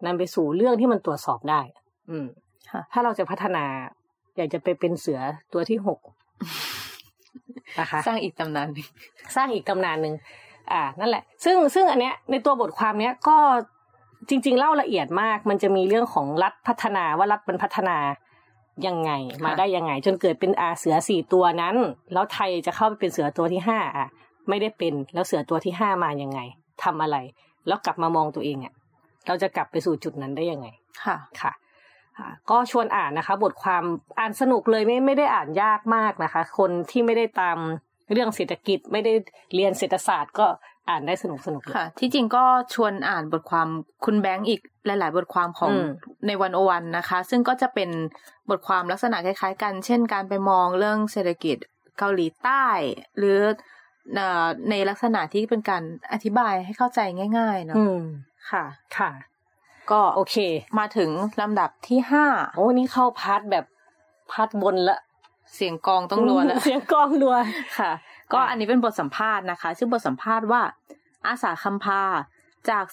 [0.05, 1.61] นำไปสู่เรื่องที่มันตรวจสอบได้
[2.09, 2.27] อืม
[2.91, 3.65] ถ้าเราจะพัฒนา
[4.37, 5.19] อยากจะไปเป็นเสือ
[5.53, 5.99] ตัวที่หก
[7.79, 8.67] นะคะสร้างอีกตำนาน
[9.35, 10.15] สร้างอีกตำนานหนึ่ง
[10.71, 13.37] อ่า นั่นแหละ ซึ่งซึ่งอันเนี้ยในตัวบทความเนี้ยก็
[14.29, 17.97] จริง ๆ เล่าละเอียดมาก มันจะมีเรื่องของรัฐพัฒนาว่ารัฐมันพัฒนา
[18.87, 19.11] ยังไง
[19.45, 21.75] มาได้ยังไง จนเกิดเป็นอาเสือสี่ตัวนั้น
[22.13, 24.07] แล้วไทยจะเข้าไปเป็นเสือตัวที่ห้าอะ
[24.49, 26.39] ไม่ได้เป็นแล้วเสือตัวที่ห้ามายังไง
[26.83, 27.17] ทำอะไร
[27.67, 28.73] แล้วกลับมามองตัวเองอะ
[29.27, 30.67] เราจะกลับไปสู่จุดนั้นได้ยังไง
[31.03, 31.51] ค่ะค่ะ
[32.49, 33.83] ก็ชวนอ่านนะคะ บทความ
[34.19, 37.57] อ่านสนุกเลยไม่ไม่ได้อ่านยากมากนะคะ คนที่ไม่ได้ตาม
[38.11, 39.13] เรื่องเศรษฐกิจไม่ได้
[39.55, 40.47] เรียนเศรษฐศาสตร์ ก็
[40.89, 42.43] อ่านได้สนุกสนุกค่ะ ที่จริงก็
[42.73, 43.67] ชวนอ่านบทความ
[44.05, 45.73] คุณแบงค์อีกหลาย ๆ บทความของ
[46.27, 47.89] ในวันโอวันนะคะ ซึ่งก็จะเป็น
[48.49, 51.57] บทความลักษณะคล้ายๆ กัน เช่น การไปมองเรื่องเศรษฐกิจ
[51.97, 52.65] เกาหลีใต้
[53.17, 53.39] หรือ
[54.69, 56.99] ในลักษณะที่เป็นการอธิบายให้เข้าใจ
[57.37, 57.77] ง่าย ๆ เนาะ
[58.51, 58.63] ค่ะ
[58.97, 59.11] ค่ะ
[59.91, 60.35] ก็โอเค
[60.79, 61.09] มาถึง
[61.41, 63.65] ลำดับที่ห้าโอ้นี่เข้า part แบบ
[64.31, 64.99] part บนละ
[65.55, 67.35] เสียงกลองต้องรัวแล้วเสียงกลองรัว
[67.79, 67.91] ค่ะ
[68.33, 70.61] ก็อันนี้เป็นบทสัมภาษณ์นะคะ ชื่อบทสัมภาษณ์ว่า
[71.27, 72.03] อาสาคำภา
[72.69, 72.85] จาก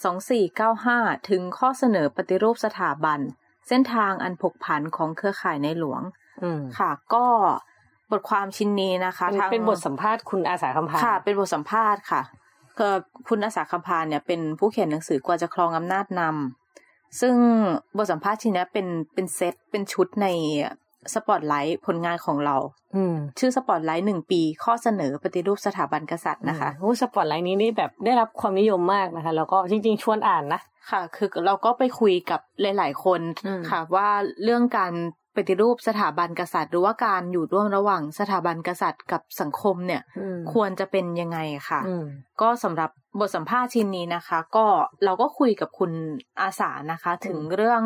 [0.60, 3.20] 2495 ถึงข้อเสนอปฏิรูปสถาบัน
[3.68, 6.02] เส้นทางอันผกผันของเครือข่ายในหลวง
[6.78, 7.26] ค่ะ ก็
[8.10, 12.22] บทความชิ้นนี้นะคะทางเป็นบทสัมภาษณ์คุณอาสาคำพาค่ะ เป็นบทสัมภาษณ์ค่ะ
[12.78, 12.88] ก็
[13.28, 17.34] คุณอาสาคำภาเนี่ยเป็นผู้เขียนหนังสือกว่าจะครองอำนาจนำซึ่ง
[17.96, 20.26] บทสัมภาษณ์ชิ้นนี้เป็นเป็นเซตเป็นชุดใน
[21.14, 22.56] สปอตไลท์ผลงานของเรา
[22.96, 23.02] อืม
[23.38, 30.60] ชื่อสปอตไลท์หนึ่งปี ข้อเสนอปฏิรูปสถาบันกษัตริย์นะคะโอ้สปอตไลท์นี้นี่แบบได้รับความนิยมมากนะคะ แล้วก็จริง ๆ ชวนอ่านนะ
[30.90, 33.20] ค่ะ คือเราก็ไปคุยกับหลาย ๆ คน
[33.70, 34.08] ค่ะ ว่า
[34.44, 34.92] เรื่องการ
[35.36, 40.02] ปฏิรูปสถาบันกษัตริย์ หรือว่าการอยู่ร่วมระหว่างสถาบันกษัตริย์กับสังคมเนี่ย
[40.52, 41.80] ควรจะเป็นยังไงค่ะ
[42.40, 44.66] ก็สำหรับบทสัมภาษณ์ชิ้นนี้นะคะ ก็
[45.04, 45.92] เราก็คุยกับคุณ
[46.40, 47.82] อาสานะคะ ถึงเรื่อง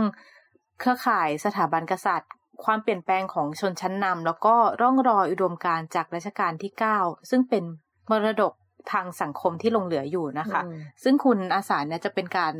[0.80, 2.30] เครือข่ายสถาบันกษัตริย์
[2.64, 6.98] ความเปลี่ยนแปลงของชนชั้นนำแล้วก็ร่องรอยอุดมการจากรัชกาลที่เก้า
[7.30, 7.64] ซึ่งเป็น
[8.10, 8.52] มรดก
[8.92, 10.60] ทางสังคมที่ลงเหลืออยู่นะคะ
[11.02, 12.54] ซึ่งคุณอาสาเนี่ยจะเป็นการ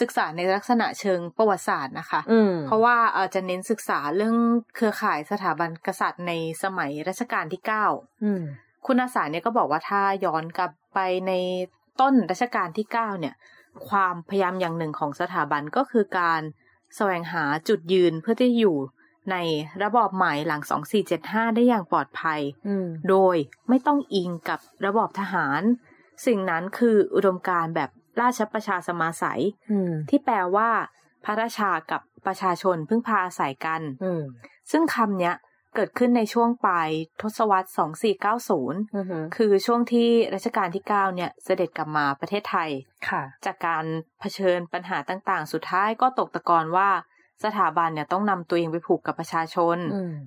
[0.00, 2.20] ศึกษาในลักษณะเชิงประวัติศาสตร์นะคะ
[2.66, 2.96] เพราะว่า
[3.34, 4.36] จะเน้นศึกษาเรื่อง
[4.74, 7.86] เครือข่ายสถาบันกษัตริย์ในสมัยรัชกาลที่เก้า
[8.86, 11.32] คุณอาสาเนี่ยก็บอกว่าถ้าย้อนกลับไปใน
[12.00, 13.34] ต้นรัชกาลที่เก้าเนี่ย
[13.88, 16.42] ความพยายามอย่างหนึ่งของสถาบันก็คือการ
[16.96, 18.76] แสวงหาจุดยืนเพื่อที่อยู่
[19.30, 19.36] ใน
[19.82, 20.62] ระบอบใหม่หลัง
[21.08, 22.40] 2475 ได้อย่างปลอดภัย
[23.10, 23.36] โดย
[23.68, 25.62] ไม่ต้องอิงกับระบอบทหาร
[26.26, 29.42] สิ่งนั้นคืออุดมการแบบราชประชาสมาสัย
[30.10, 30.70] ที่แปลว่า
[31.24, 33.80] พระราชากับประชาชนพึ่งพาอาศัยกัน
[34.70, 35.32] ซึ่งคำนี้
[35.74, 37.68] เกิดขึ้นในช่วงปลายทศวรรษ
[38.32, 42.70] 2490 คือช่วงที่รัชกาลที่ 9 เนี่ยเสด็จกลับมาประเทศไทย
[43.44, 43.84] จากการ
[44.20, 46.90] เผชิญปัญหาต่างๆ สุดท้ายก็ตกตะกอนว่า
[47.44, 49.76] สถาบันเนี่ยต้องนำตัวเองไปผูกกับประชาชน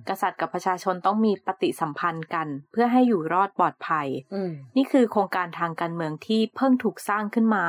[0.08, 4.06] กษัตริย์กับประชาชนต้องมีปฏิสัมพันธ์กัน เพื่อให้อยู่รอดปลอดภัย
[4.76, 7.64] นี่คือโครงการทางการเมืองที่เพิ่งถูกสร้างขึ้นมา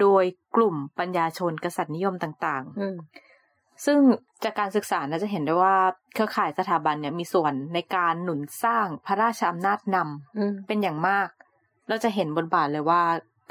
[0.00, 0.24] โดย
[0.56, 3.98] กลุ่มปัญญาชนกษัตริย์นิยมต่างๆ ซึ่ง
[4.44, 5.76] จากการศึกษานะจะเห็นได้ว่า
[6.14, 11.28] เครือข่ายสถาบันเนี่ยมีส่วนในการหนุนสร้างพระราชอำนาจนำเป็นอย่างมาก
[11.88, 13.02] เราจะเห็นบทบาทเลยว่า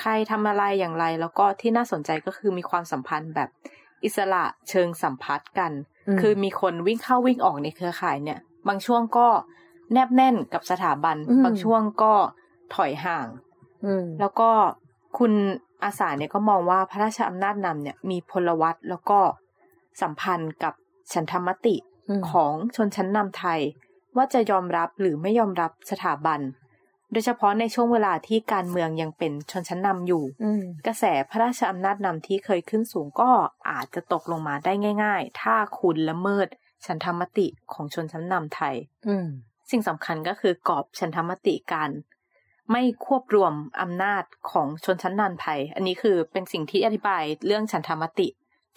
[0.01, 3.49] ใครทำอะไรอย่างไร แล้วก็ที่น่าสนใจก็คือมีความสัมพันธ์แบบ
[4.03, 5.71] อิสระเชิงสัมพัทธ์กัน
[6.19, 9.27] คือมีคนวิ่งเข้าวิ่งออกในเครือข่ายเนี่ย บางช่วงก็
[9.93, 12.13] แนบแน่นกับสถาบัน บางช่วงก็
[12.75, 13.27] ถอยห่าง
[14.19, 14.49] แล้วก็
[15.17, 15.33] คุณ
[15.83, 19.19] อาสาเนี่ยก็มองว่าพระราชอำนาจนำเนี่ยมีพลวัตแล้วก็
[20.01, 20.73] สัมพันธ์กับ
[21.13, 21.75] ฉันธรรมติ
[22.31, 23.59] ของชนชั้นนำไทย
[24.15, 26.39] ว่าจะยอมรับหรือไม่ยอมรับสถาบัน
[27.11, 30.23] โดยเฉพาะในช่วงเวลาที่การเมืองยังเป็นชนชั้นนำอยู่
[30.87, 33.29] กระแสพระราชอำนาจนำที่เคยขึ้นสูงก็
[33.69, 36.47] อาจจะตกลงมาได้ง่าย ๆ ถ้าคุณละเมิด
[36.85, 38.75] ฉันธรรมติของชนชั้นนำไทย
[39.71, 41.89] สิ่งสำคัญก็คือกรอบฉันธรรมติการ
[42.71, 48.27] ไม่ควบรวมอำนาจของชนชั้นนำไทย อันนี้คือเป็นสิ่งที่อธิบายเรื่องฉันธรรมติ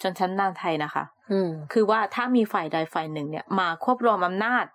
[0.01, 1.03] ชนชั้นนำไทยนะคะ
[1.73, 4.65] คือว่าถ้ามีฝ่ายใดฝ่ายหนึ่งเนี่ยมาควบรวมอำนาจ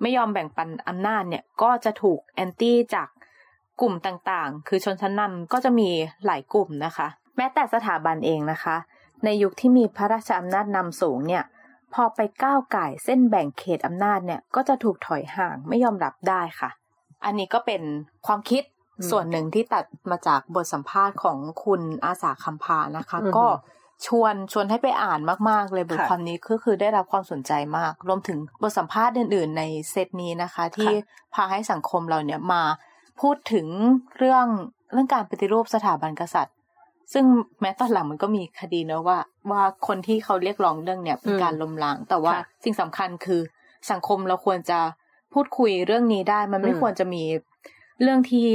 [0.00, 3.08] ไม่ยอมแบ่งปันอำนาจเนี่ยก็จะถูกแอนตี้จาก
[3.80, 5.88] กลุ่มต่างๆ คือชนชั้นนำก็จะมี
[6.26, 8.76] หลายกลุ่มนะคะ แม้แต่สถาบันเองนะคะ
[9.24, 11.44] ในยุคที่มีพระราชอำนาจนำสูงเนี่ย
[11.94, 16.70] พอไปก้าวไก่เส้นแบ่งเขตอำนาจเนี่ยก็จะถูกถอยห่างไม่ยอมรับได้ค่ะ
[17.24, 17.82] อันนี้ก็เป็น
[18.26, 18.62] ความคิด
[19.10, 23.46] ส่วนหนึ่งที่ตัดมาจากบทสัมภาษณ์ของคุณอาสาคำพานะคะ ก็
[24.06, 30.92] ชวนชวนให้ไปอ่านมาก ๆ เลยบทความนี้ก็คือได้รับความสนใจมาก รวมถึงบทสัมภาษณ์อื่น ๆ ในเซตนี้นะคะ ที่
[31.34, 32.62] พาให้สังคมเราเนี่ยมา
[33.20, 33.66] พูดถึง
[34.16, 34.46] เรื่อง
[34.92, 36.56] เรื่องการปฏิรูปสถาบันกษัตริย์
[37.12, 37.24] ซึ่ง
[37.60, 39.18] แม้ตอนหลังมันก็มีคดีนะว่า
[39.50, 42.34] ว่าคนที่เขาเรียกร้องเรื่องเนี่ยเป็นการล้มล้าง แต่ว่า
[42.64, 43.40] สิ่งสำคัญคือ
[43.90, 44.80] สังคมเราควรจะ
[45.32, 47.24] พูดคุยเรื่องนี้ได้ มันไม่ควรจะมี
[48.02, 48.46] เรื่องที่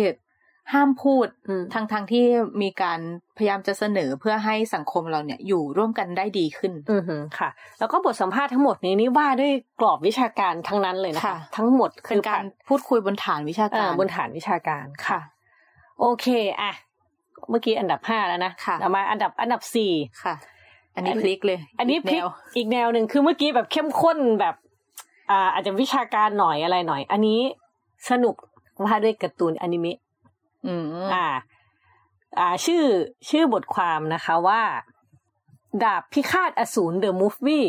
[0.74, 1.28] ห้ามพูด
[1.74, 2.26] ทั้งทางที่
[2.62, 3.00] มีการ
[3.38, 6.98] พยายามจะเสนอเพื่อให้สังคมเราเนี่ยอยู่ร่วมกันได้ดีขึ้น อื
[7.40, 7.50] ค่ะ
[7.80, 15.20] แล้วก็บทสัมภาษณ์ทั้งหมดนี้นี่ว่าด้วยกรอบวิชาการทั้งนั้นเลยนะคะ ทั้งหมดคือการพูดคุยบนฐานวิชาการบนฐานวิชาการค่ะ
[16.00, 16.28] โอเค
[16.62, 16.72] อะ
[17.50, 20.36] เมื่อกี้อันดับห้าแล้วนะค่ะมาอันดับอันดับสี่ค่ะ
[20.96, 22.22] อันนี้พลิกเลย อันนี้พลิก
[22.56, 24.56] อีกแนวหนึ่งคือเมื่อกี้แบบเข้มข้นแบบ
[25.32, 27.40] อ่าอาจจะวิชาการหน่อยอะไรหน่อย อันนี้
[28.10, 28.36] สนุก
[28.84, 29.98] ว่าด้วยการ์ตูนอนิเมะ
[30.68, 31.28] อืมอ่า
[32.40, 32.84] อ่า ชื่อ
[33.30, 34.62] ชื่อบทความนะคะว่า
[35.84, 37.66] ดาบพิฆาตอสูรเดอะมูฟวี่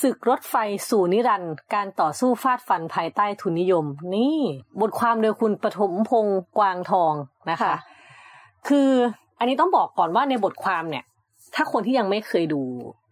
[0.00, 0.54] ศึกรถไฟ
[0.88, 3.84] สู่นิรันดร์การต่อสู้ฟาดฟันภายใต้ทุนนิยม
[4.14, 4.38] นี่
[4.80, 7.14] บทความโดยคุณปฐมพงศ์กวางทอง
[7.50, 7.74] นะคะ
[8.68, 8.90] คือ
[9.38, 11.04] อันนี้ต้องบอกก่อนว่าในบทความเนี่ย
[11.54, 12.62] ถ้าคนที่ยังไม่เคยดู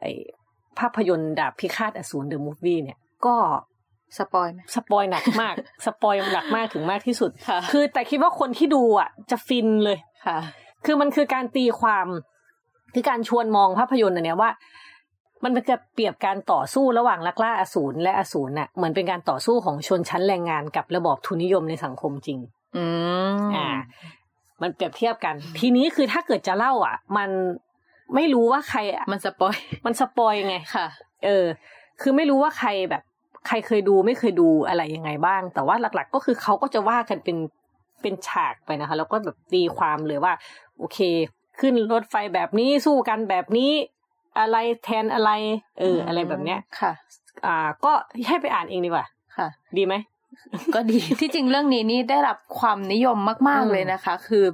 [0.01, 0.05] ไอ
[0.79, 3.37] ภาพยนตร์ดาบพิฆาตอสูร The Movie เนี่ย ก็
[4.18, 5.55] spoil ไหม spoil หนักมาก
[5.87, 10.38] spoil หนักมากถึงมากที่สุดค่ะคือแต่คิดว่าคนที่ดูอะ จะฟินเลยค่ะ
[10.87, 12.07] คือมันคือการตีความ
[12.95, 14.51] คือการชวนมองภาพยนตร์อันเนี้ยว่า
[15.45, 22.38] มันเป็นการเปรียบการต่อสู้ระหว่างนักล่าอสูรและอสูรน่ะเหมือนเป็นการต่อสู้ของชนชั้นแรงงานกับระบอบทุนนิยมในสังคมจริง
[22.77, 22.85] อื
[23.37, 23.69] มอ่า
[24.62, 27.31] มันเปรียบเทียบกัน ทีนี้คือถ้าเกิดจะเล่า อะ มัน
[28.14, 28.81] ไม่รู้ว่าใคร
[29.12, 30.87] มันสปอย มันสปอยไงค่ะ
[31.25, 31.47] เออ
[32.01, 33.03] คือไม่รู้ว่าใครแบบ
[33.46, 37.37] ใครเคยดูไม่เคยดูอะไรยังไงบ้าง แต่ว่าหลัก ๆ ก็คือเขาก็จะว่ากันเป็น
[38.02, 40.32] เป็นฉากไปนะคะ แล้วก็แบบตีความเลยว่า
[40.78, 40.98] โอเค
[41.61, 43.72] ขึ้นรถไฟแบบนี้สู้กันแบบนี้
[44.38, 45.30] อะไรแทนอะไร
[45.78, 46.92] เออ อะไรแบบเนี้ยค่ะ
[47.46, 47.92] อ่า ก็
[48.28, 49.06] ให้ไปอ่านเองดีกว่า
[49.37, 49.94] ค่ะ ดีไหม
[50.74, 54.46] ก็ดีที่จริงเรื่องนี้นี่ได้รับความนิยมมาก ๆเลยนะคะ คือ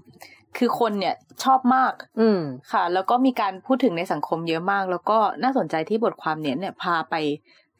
[0.56, 2.40] คือคนเนี่ยชอบมาก อืม
[2.72, 7.14] ค่ะ แล้วก็มีการพูดถึงในสังคมเยอะมาก แล้วก็น่าสนใจที่บทความเนี้ยเนี่ยพาไป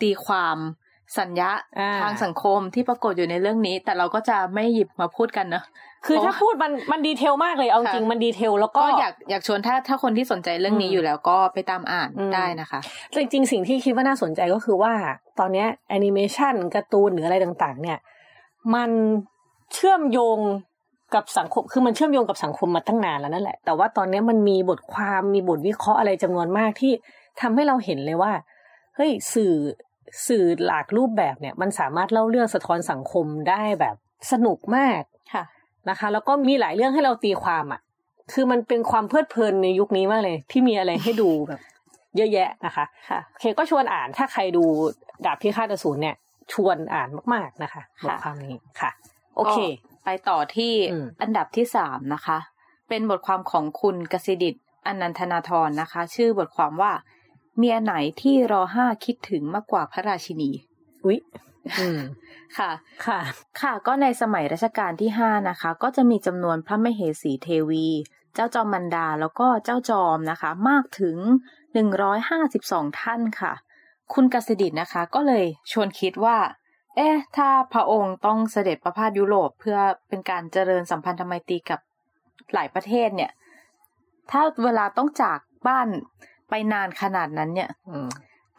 [0.01, 0.57] ตีความ
[1.18, 1.51] สัญญา
[2.03, 5.64] ทางสังคมที่ปรากฏอยู่ในเรื่องนี้ แต่เราก็จะไม่หยิบมาพูดกันเนอะ
[6.07, 12.81] คือถ้าพูดมันมันดีเทลมากเลยเอาจริงมันดีเทลแล้วก็อยากอยากชวนถ้าถ้าคนที่สนใจเรื่องนี้อยู่แล้วก็ไปตามอ่านได้นะคะ
[13.14, 14.92] จริงๆสิ่งที่คิดว่าน่าสนใจก็คือว่า
[15.38, 17.98] ตอนนี้แอนิเมชันการ์ตูนหรืออะไรต่าง ๆ เนี่ย
[18.75, 18.90] มัน
[19.72, 20.38] เชื่อมโยง
[21.14, 26.92] กับสังคมคือมันเชื่อมโยงกับสังคมมาตั้งนานแล้วนั่นแหละ แต่ว่าตอนนี้มันมีบทความมีบทวิเคราะห์อะไรจำนวนมากที่
[27.40, 28.33] ทำให้เราเห็นเลยว่า
[28.96, 29.53] เฮ้ยสื่อ
[30.29, 33.96] สื่อหลากรูปแบบเนี่ย มันสามารถเล่าเรื่องสะท้อนสังคมได้แบบ
[34.33, 35.44] สนุกมากค่ะ
[35.90, 37.81] นะคะ แล้วก็มีหลายเรื่องให้เราตีความอะ
[38.33, 41.61] คือมันเป็นความเพลิดเพลินในยุคนี้มากเลย ที่มีอะไรให้ดูแบบ
[42.16, 44.64] เยอะแยะนะคะค่ะโอเคก็ชวนอ่านถ้าใครดู
[45.25, 46.16] ดาบพิฆาตอสูรเนี่ย
[46.53, 48.90] ชวนอ่านมากๆนะคะบทความนี้ค่ะ
[49.37, 49.59] โอเค
[50.05, 50.72] ไปต่อที่
[51.22, 52.38] อันดับที่สามนะคะ
[52.88, 54.55] เป็นบทความของคุณกสิดิต
[54.87, 56.92] อนันทนาธรนะคะ ชื่อบทความว่า
[57.59, 60.51] เมียไหนที่รอห้าคิดถึงมากกว่าพระราชินี
[61.05, 61.19] อุ๊ย
[62.59, 62.71] ค่ะ
[63.07, 63.21] ค่ะ
[63.61, 67.87] ค่ะ ก็ในสมัยรัชกาลที่ห้านะคะ ก็จะมีจำนวนพระมเหสีเทวี
[68.35, 71.17] เจ้าจอมมันดาแล้วก็เจ้าจอมนะคะ มากถึง
[71.75, 73.53] หนึ่งร้อยห้าสิบสองท่านค่ะ
[74.15, 76.38] คุณกสิดิตนะคะ ก็เลยชวนคิดว่า
[76.97, 81.81] เอ๊ะ ถ้าพระองค์ต้องเสด็จประพาสยุโรปเพื่อเป็นการเจริญสัมพันธไมตรีกับ
[82.55, 83.31] หลายประเทศเนี่ย
[84.31, 85.38] ถ้าเวลาต้องจาก
[85.69, 85.88] บ้าน
[86.53, 87.71] ไปนานขนาดนั้นเนี่ย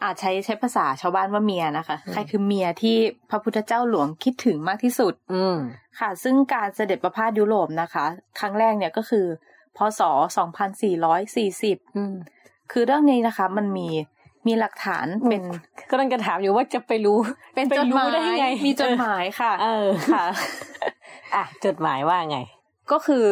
[0.02, 2.96] อาจใช้ใช้ภาษาชาวบ้านว่าเมียนะคะ ใครคือเมียที่
[3.30, 5.42] พระพุทธเจ้าหลวงคิดถึงมากที่สุด อื
[5.98, 8.04] ค่ะ ซึ่งการเสด็จประพาสยุโรปนะคะ
[8.38, 9.26] ครั้งแรกเนี่ยก็คือ
[9.76, 10.00] พศ
[10.36, 11.76] สองพันสี่ร้อยสี่สิบ
[12.72, 13.88] คือเรื่องนี้นะคะ มันมี
[14.46, 15.42] มีหลักฐานเป็น
[15.90, 17.18] กำลังจะถามอยู่ว่าจะไปรู้
[17.54, 20.24] เป็นจดหมายได้ไง มีจดหมายค่ะ เออค่ะ
[21.34, 22.38] อะจดหมายว่าไง
[22.92, 23.26] ก็คือ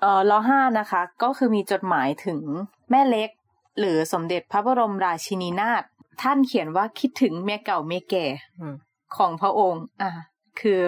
[0.00, 2.40] เอ่อล้อห้านะคะ ก็คือมีจดหมายถึง
[2.90, 3.30] แม่เล็ก
[3.78, 5.82] หรือสมเด็จพระบรมราชินีนาถ
[6.22, 8.26] ท่านเขียนว่าคิดถึงเมียเก่าเมียแก่
[8.60, 8.74] อืม
[9.16, 10.10] ของพระองค์ อ่า
[10.60, 10.80] คือ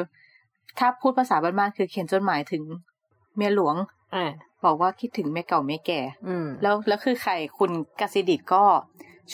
[0.79, 2.62] ถ้าพูดภาษาบ้านๆคือเขียนจดหมายถึง
[3.37, 3.77] เมียหลวง
[4.14, 4.31] อ่า
[4.64, 7.70] บอกว่าคิดถึงเมียเก่าเมียแก่อืมแล้วแล้วคือใครคุณ
[8.01, 8.62] กสิดิตก็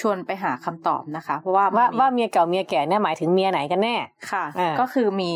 [0.01, 3.97] ชวนไปหาคำตอบนะคะ เพราะว่ามันว่ามีว่าเมียเก่าเมียแก่เนี่ยหมายถึงเมียไหนกันแน่
[4.31, 5.33] ค่ะอ่าก็คือมี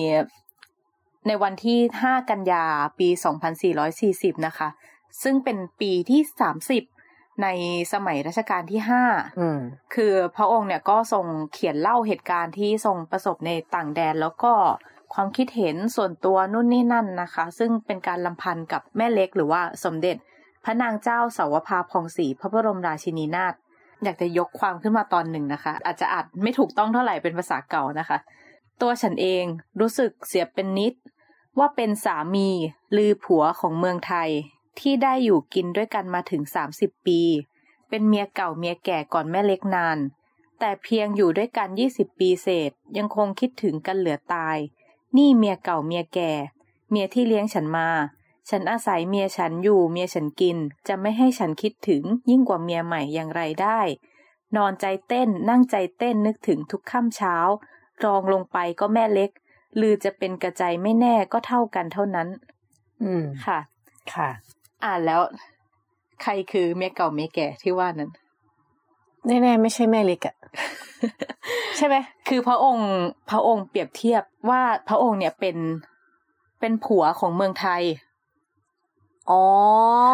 [1.27, 2.65] ในวันที่ 5 กันยา
[2.99, 3.09] ปี
[3.77, 4.69] 2440 นะคะ
[5.23, 6.21] ซึ่งเป็นปีที่
[6.61, 6.94] 30
[7.43, 7.49] ใน
[7.93, 9.61] สมัยรัชกาลที่5อืม
[9.95, 14.53] คือพระองค์เนี่ยก็ทรงเขียนเล่าเหตุการณ์ที่ทรงประสบในต่างแดนแล้วก็
[15.15, 20.17] ความคิดเห็นส่วนตัวนู่นนี่นั่นนะคะ ซึ่งเป็นการลำพันกับแม่เล็กหรือว่าสมเด็จ
[20.65, 23.55] พระนางเจ้าสาวภาพองศรีพระบรมราชินีนาถ
[24.05, 28.19] อยากจะยกความขึ้นมาตอนหนึ่งนะคะ อาจจะอาจไม่ถูกต้องเท่าไหร่เป็นภาษาเก่านะคะ
[28.81, 29.45] ตัวฉันเอง
[29.81, 30.95] รู้สึกเสียเป็นนิด
[31.59, 32.49] ว่าเป็นสามี
[32.97, 34.31] ลือผัวของเมืองไทย
[34.81, 36.43] ที่ได้อยู่กินด้วยกันมาถึง
[36.75, 37.21] 30 ปี
[37.89, 39.99] เป็นเมียเก่าเมียแก่ก่อนแม่เล็กนาน
[40.59, 44.59] แต่เพียงอยู่ด้วยกัน 20 ปีเศษ ยังคงคิดถึงกันเหลือตาย
[45.17, 46.33] นี่เมียเก่าเมียแก่
[46.91, 47.89] เมียที่เลี้ยงฉันมา
[48.51, 50.57] ฉันอาศัยเมียฉันอยู่เมียฉันกิน
[50.89, 53.81] จะไม่ให้ฉันคิดถึงยิ่งกว่าเมียใหม่อย่างไรได้
[54.57, 57.37] นอนใจเต้นนั่งใจเต้นนึกถึงทุกค่ำเช้า
[58.05, 59.31] รองลงไปก็แม่เล็ก
[59.81, 62.29] ลือจะเป็นกระใจไม่แน่ก็เท่ากันเท่านั้น
[63.03, 63.59] อืมค่ะ
[64.15, 64.31] ค่ะ
[64.85, 65.21] อ่านแล้ว
[66.23, 68.11] ใครคือเมียเก่าเมียแก่ที่ว่านั้น
[69.27, 70.37] แน่ๆไม่ใช่แม่เล็กอะ
[71.77, 71.97] ใช่ไหม
[72.29, 72.91] คือพระองค์
[73.31, 75.57] พระองค์เปรียบเทียบว่าพระองค์เนี่ยเป็น
[76.61, 77.83] เป็นผัวของเมืองไทย
[79.31, 79.45] อ๋อ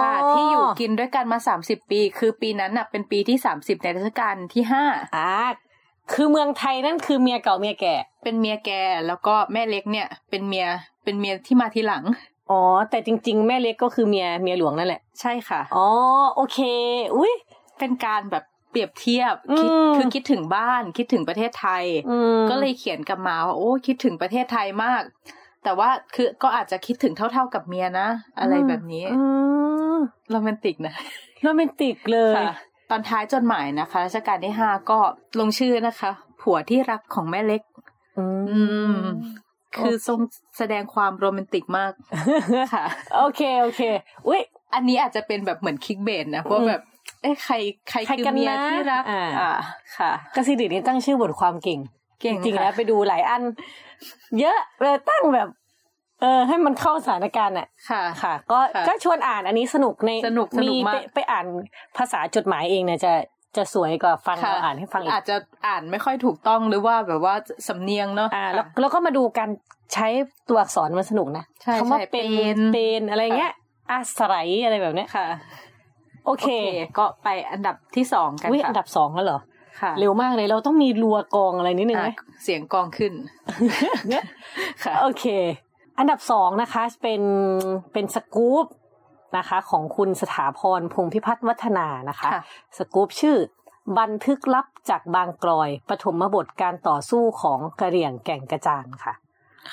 [0.00, 4.84] ค่ะ ที่อยู่กินด้วยกันมาสามสิบปี คือปีนั้นน่ะ เป็นปีที่สามสิบในรัชกาลที่ห้า
[5.16, 5.30] อ่า
[6.12, 8.70] คือเมืองไทยนั่นคือเมียเก่าเมียแก่ เป็นเมียแก
[9.06, 10.66] แล้วก็แม่เล็กเนี่ย เป็นเมีย
[11.04, 12.04] เป็นเมียที่มาทีหลัง
[12.50, 15.88] อ๋อ แต่จริง ๆ แม่เล็กก็คือเมียเมียหลวงนั่นแหละ ใช่ค่ะ อ๋อ
[16.36, 16.58] โอเค
[17.16, 17.32] อุ้ย
[17.78, 25.02] เป็นการแบบเปรียบเทียบคิดอืมคือคิดถึงบ้านคิดถึงประเทศไทยอืมก็เลยเขียนกลับมาว่าโอ้คิดถึงประเทศไทยมาก
[25.64, 28.08] แต่ว่าคือก็อาจจะคิดถึงเท่า ๆกับเมียนะ
[28.40, 29.22] อะไรแบบนี้อื
[29.96, 29.98] ม
[30.30, 30.94] โรแมนติกนะ
[31.42, 32.54] โรแมนติกเลยค่ะ
[32.90, 34.98] ตอนท้ายจดหมายนะคะรัชกาลที่ห้าก็
[35.40, 36.10] ลงชื่อนะคะ
[36.42, 37.62] ผัวที่รักของแม่เล็ก
[38.18, 38.60] อือื
[38.92, 39.06] มม
[39.76, 40.20] คือทรง
[40.58, 41.92] แสดงความโรแมนติกมาก
[42.74, 42.84] ค่ะ
[43.16, 43.82] โอเคโอเค
[44.28, 44.40] อุ้ย
[44.74, 46.82] อันนี้อาจจะเป็นแบบเหมือนคิกเบนนะเพราะแบบ
[47.22, 47.54] เอ้ใคร
[47.88, 49.52] ใครใครคือกันเมียนะที่รักอ่าอ่า
[49.98, 51.80] ค่ะกสิดินี่ตั้งชื่อบทความเก่ง
[52.20, 53.42] เก่งจริงๆค่ะแล้วไปดูหลายอัน
[54.40, 55.48] เยอะเลยตั้งแบบ
[56.20, 61.46] เออ ให้มันเข้าสถานการณ์อะค่ะ ค่ะ ก็ค่ะก็ชวนอ่านอันนี้สนุกในสนุกสนุกมีมากไปไปอ่าน
[61.96, 63.12] ภาษาจดหมายเองเนี่ยจะ
[63.56, 65.36] จะสวยกว่าฟังค่ะเราอ่านให้ฟังอีกอาจจะ
[65.66, 67.34] อ่านไม่ค่อยถูกต้องหรือว่าแบบว่า
[67.68, 69.50] สำเนียงเนาะอ่าแล้วค่ะแล้วก็มาดูการ
[69.94, 70.08] ใช้
[70.48, 73.52] ตัวอักษรมันสนุกนะใช่คำว่าใช่เป็นเป็นเป็นอะไรเงี้ย
[73.90, 75.26] อาศัยอะไรแบบเนี้ยค่ะ
[76.26, 76.46] โอเค
[76.98, 79.40] ก็ไปอันดับที่สองกันวิค่ะอันดับสองแล้วเหรอ
[79.80, 83.12] ค่ะเร็วมากเลยเราต้องมีรัวกองอะไรนิดนึงไหมอะเสียงกองขึ้น
[84.84, 85.24] ค่ะ โอเค
[85.98, 87.22] อันดับสองนะคะ เป็น
[87.92, 88.66] เป็นสกู๊ป
[89.38, 92.42] นะคะ ของคุณสถาพรพงพิพัฒน์วัฒนานะคะค่ะ
[92.76, 93.36] สกู๊ปชื่อ
[93.98, 99.14] บันทึกลับจากบางกลอยปฐมบทการต่อสู้ของกระเหรี่ยงแก่งกระจานค่ะ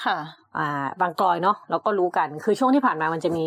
[0.04, 0.18] ค่ะ
[0.58, 3.46] อ่าบางกลอยเนาะเราก็รู้กันคือช่วงที่ผ่านมามันจะมี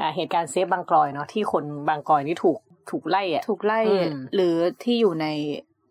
[0.00, 2.58] อ่าเหตุการณ์เซฟบางกลอยเนาะที่คนบางกลอยนี่ถูก
[2.90, 5.26] ถูกไล่อะถูกไล่อืมหรือที่อยู่ใน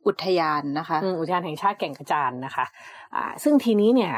[0.08, 2.66] อุทยานนะคะอืมอุทยานแห่งชาติแก่งกระจานนะคะ
[3.16, 4.14] อ่า ซึ่งทีนี้เนี่ย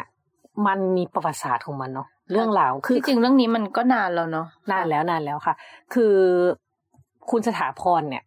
[0.67, 5.55] มันมีประวัติศาสตร์ของมันเนาะเรื่องราวคือที่จริงเรื่องนี้มันก็นานแล้วเนาะนานแล้วนานแล้วค่ะ
[5.93, 6.15] คือ
[7.29, 8.23] คุณสถาพรเนี่ย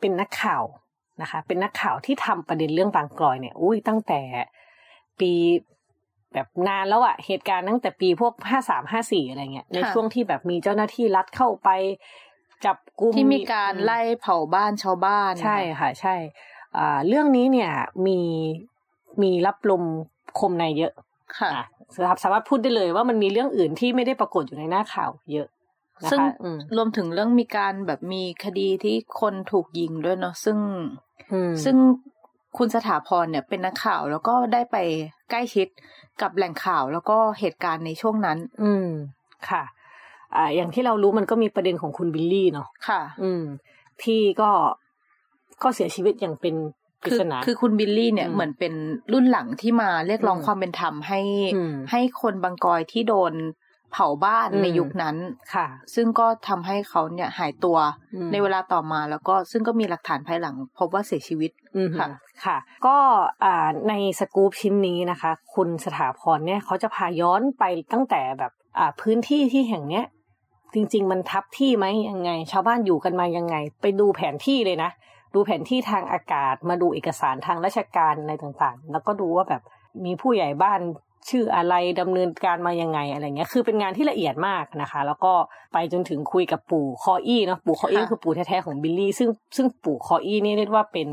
[0.00, 0.62] เป็นนักข่าว
[1.22, 4.20] นะคะ เป็นนักข่าวที่ทำประเด็นเรื่องบางกลอยเนี่ยอุ้ยตั้งแต่
[5.20, 5.32] ปี
[6.32, 11.68] แบบนานแล้วอะเหตุการณ์ตั้งแต่ปีพวกห้าสามห้าสี่อะไรเงี้ยในช่วงที่แบบมีเจ้าหน้าที่รัฐเข้าไป
[12.64, 16.14] จับกุมที่มีการไล่เผาบ้านชาวบ้าน ใช่ค่ะ ใช่
[16.78, 17.72] อ่าเรื่องนี้เนี่ย
[18.06, 18.20] มี
[19.22, 19.82] มีรับลม
[20.38, 20.92] คมในเยอะ
[21.38, 25.48] ค่ะอะ สามารถสามารถพูดได้เลยว่ามันมีเรื่องอื่นที่ไม่ได้ปรากฏอยู่ในหน้าข่าวเยอะ
[26.02, 30.58] นะคะซึ่งอืมรวมถึงเรื่องมีการแบบมีคดีที่คนถูกยิงด้วยเนาะซึ่ง
[31.32, 31.76] อืมซึ่ง
[32.58, 34.76] คุณสถาพรเนี่ยเป็นนักข่าวแล้วก็ได้ไป
[35.30, 35.68] ใกล้ชิด
[36.22, 38.88] กับแหล่งข่าวแล้วก็เหตุการณ์ในช่วงนั้น อืม
[39.48, 39.62] ค่ะ
[40.36, 43.44] อ่า อย่างที่เรารู้มันก็มีประเด็นของคุณบิลลี่เนาะค่ะ อืม
[44.02, 44.50] ที่ก็
[45.62, 48.74] ก็เสียชีวิตอย่างเป็นปริ คือศนาคือคุณบิลลี่เนี่ยอืมเหมือนเป็น
[49.12, 51.20] รุ่นหลังที่มาเรียกร้องอืมความเป็นธรรมให้
[51.54, 53.34] อืมให้คนบางกอยที่โดน
[53.92, 55.16] เผาบ้านในยุคนั้น
[55.54, 57.76] ค่ะ ซึ่งก็ทำให้เขาเนี่ยหายตัว
[58.32, 61.50] ในเวลาต่อมาแล้วก็ซึ่งก็มีหลักฐานภายหลัง พบว่าเสียชีวิต
[61.98, 62.08] ค่ะ
[62.44, 62.96] ค่ะ ก็
[63.88, 68.52] ในสกู๊ปชิ้นนี้นะคะ คุณสถาพรเนี่ยเขาจะพาย้อนไปตั้งแต่แบบ
[69.00, 70.04] พื้นที่ที่แห่งเนี้ย
[70.74, 74.90] จริง ๆ มันทับที่ไหมยังไง ชาวบ้านอยู่กันมายังไง ไปดูแผนที่เลยนะ
[75.34, 79.62] ดูแผนที่ทางอากาศ มาดูเอกสารทางราชการอะไรต่างๆ แล้วก็ดูว่าแบบ
[80.04, 80.80] มีผู้ใหญ่บ้าน
[81.30, 85.32] ชื่ออะไรดำเนินการมายังไงอะไรเงี้ย คือเป็นงานที่ละเอียดมากนะคะ แล้วก็
[85.72, 91.08] ไปจนถึงคุยกับปู่คออี้เนาะปู่คออี้คือปู่แท้ๆของบิลลี่ ซึ่งซึ่งปู่คออี้นี่เรียกว่าเป็น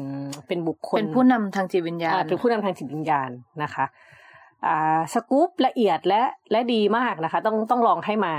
[0.48, 3.30] เป็นบุคคล เป็นผู้นำทางจิตวิญญาณเป็นผู้นำทางจิตวิญญาณ
[3.64, 3.86] นะคะ
[4.68, 8.34] อ่าสกู๊ปละเอียดและและดีมากนะคะ ต้องต้องลองให้มา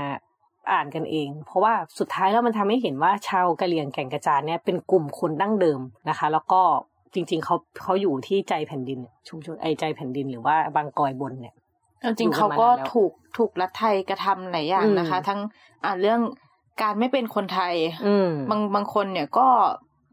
[0.71, 6.61] อ่านกันเอง เพราะว่าสุดท้ายแล้วมันทำให้เห็นว่าชาวกะเหรี่ยงแก่งกระจานเนี่ยเป็นกลุ่มคนดั้งเดิมนะคะ แล้วก็
[7.13, 11.53] จริง ๆเขาเขาอยู่ที่ใจแผ่นดิน ชุมชนไอใจแผ่นดินหรือว่าบางกอยบนเนี่ย
[12.03, 15.39] จริงเขาก็ถูกถูกรัฐไทยกระทำหลายอย่างนะคะ ทั้ง
[15.83, 16.19] อ่าเรื่อง
[16.81, 17.73] การไม่เป็นคนไทย
[18.49, 19.47] บางบางคนเนี่ยก็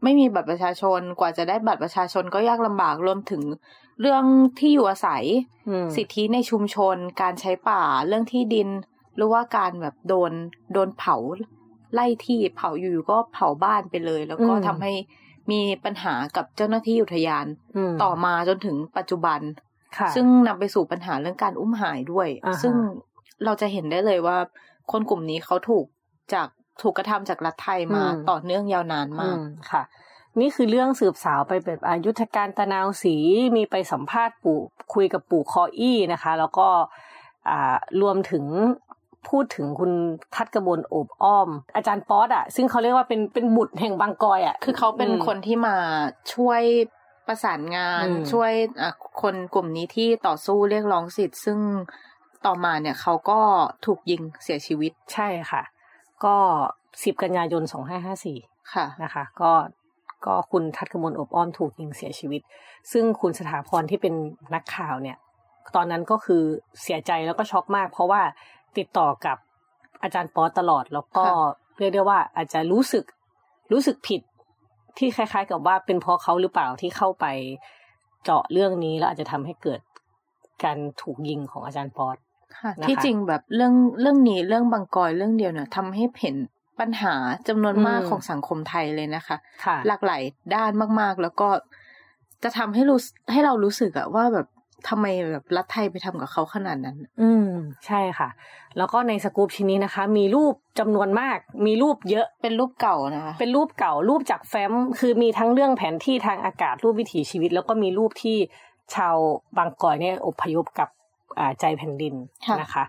[0.03, 3.41] ไม่มีบัตรประชาชนกว่าจะได้บัตรประชาชนก็ยากลำบากรวมถึง
[4.01, 4.23] เรื่อง
[4.59, 5.23] ที่อยู่อาศัย
[5.95, 8.69] สิทธิในชุมชน การใช้ป่าเรื่องที่ดิน
[9.15, 10.31] หรือว่าการแบบโดน
[10.73, 11.15] โดนเผา
[11.93, 14.93] ไล่ที่เผาอยู่ก็เผาบ้านไปเลย แล้วก็ทำให้
[15.51, 17.45] มีปัญหากับเจ้าหน้าที่อุทยาน
[18.03, 19.39] ต่อมาจนถึงปัจจุบัน
[20.15, 22.27] ซึ่งนำไปสู่ปัญหาเรื่องการอุ้มหายด้วย
[22.61, 22.73] ซึ่ง
[23.45, 24.37] เราจะเห็นได้เลยว่า
[24.91, 25.85] คนกลุ่มนี้เขาถูก
[26.33, 26.47] จาก
[26.81, 29.37] ถูกกระทำจากรัฐไทยมาต่อเนื่องยาวนานมาก
[29.71, 29.83] ค่ะ
[30.39, 33.15] นี่คือเรื่องสืบสาวไปแบบอายุทธการตะนาวสี
[33.55, 34.59] มีไปสัมภาษณ์ปู่
[34.93, 36.67] คุยกับปู่คออี้นะคะ แล้วก็
[37.49, 38.45] อ่ารวมถึง
[39.29, 39.91] พูดถึงคุณ
[40.35, 45.75] ทัดกระบวนโอบอ้อม อาจารย์ป๊อตอะ ซึ่งเขาเรียกว่าเป็นเป็นบุตรแห่งบางกอยอะ คือเขาเป็นคนที่มา
[46.33, 46.61] ช่วย
[47.27, 48.51] ประสานงานช่วย
[49.21, 51.59] คนกลุ่มนี้ที่ต่อสู้เรียกร้องสิทธิ์ ซึ่ง
[52.45, 53.39] ต่อมาเนี่ยเขาก็
[53.85, 55.61] ถูกยิงเสียชีวิตใช่ค่ะ
[56.25, 56.35] ก็
[57.03, 58.37] สิบกันยายนสองห้าห้าสี่
[58.73, 59.51] ค่ะนะคะ ก็
[60.25, 62.41] ก็คุณทัดกมลอบอ้อมถูกยิงเสียชีวิต
[62.91, 64.13] ซึ่งคุณสถาพรที่เป็น
[64.53, 65.17] นักข่าวเนี่ย
[65.75, 66.43] ตอนนั้นก็คือ
[66.81, 68.21] เสียใจแล้วก็ช็อกมาก เพราะว่า
[68.77, 69.37] ติดต่อกับ
[70.03, 71.25] อาจารย์ป๊อตลอด แล้วก็
[71.79, 73.05] เรียกได้ว่าอาจจะรู้สึก
[73.71, 74.21] รู้สึกผิด
[74.97, 77.25] ที่คล้าย ๆ กับว่าเป็นเพราะเขาหรือเปล่าที่เข้าไป
[78.23, 79.81] เจาะเรื่องนี้แล้วอาจจะทำให้เกิด
[80.63, 82.17] การถูกยิงของอาจารย์ป๊อต
[82.57, 86.35] ค่ะที่จริงแบบเรื่องเรื่องนี้เรื่องบางกอยเรื่องเดียวเนี่ยทำให้เห็น
[86.79, 87.13] ปัญหา
[87.47, 90.21] จำนวนมากของสังคมไทยเลยนะคะคะ หลากหลาย
[90.55, 91.49] ด้านมากๆ แล้วก็
[92.43, 92.99] จะทำให้รู้
[93.31, 94.47] ให้เรารู้สึกอะว่าแบบ
[94.89, 97.49] ทำไมแบบรัฐไทยไปทำกับเขาขนาดนั้น อืม
[97.87, 98.29] ใช่ค่ะ
[98.77, 108.37] แล้วก็ในสกู๊ปชิ้นนี้นะคะ มีรูปจำนวนมาก มีรูปเยอะ เป็นรูปเก่านะคะ เป็นรูปเก่า รูปจากแฟ้ม คือมีทั้งเรื่องแผนที่ทางอากาศ รูปวิถีชีวิต แล้วก็มีรูปที่
[108.95, 109.15] ชาว
[109.57, 110.89] บางกอยเนี่ยอพยพกับ
[111.39, 112.13] อ่าใจแผ่นดิน
[112.61, 112.85] นะคะ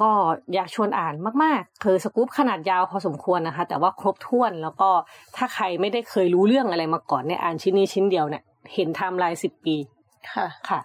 [0.00, 0.10] ก็
[0.54, 1.14] อยากชวนอ่าน
[1.44, 4.88] มาก ๆ คือสกู๊ปขนาดยาวพอสมควรนะคะ แต่ว่าครบถ้วนแล้วก็
[5.36, 8.42] ถ้าใครไม่ได้เคยรู้เรื่องอะไรมาก่อนเนี่ยอ่านชิ้นนี้ชิ้นเดียวเนี่ย
[8.74, 9.76] เห็นไทม์ไลน์สิบปี
[10.32, 10.80] ค่ะค่ะ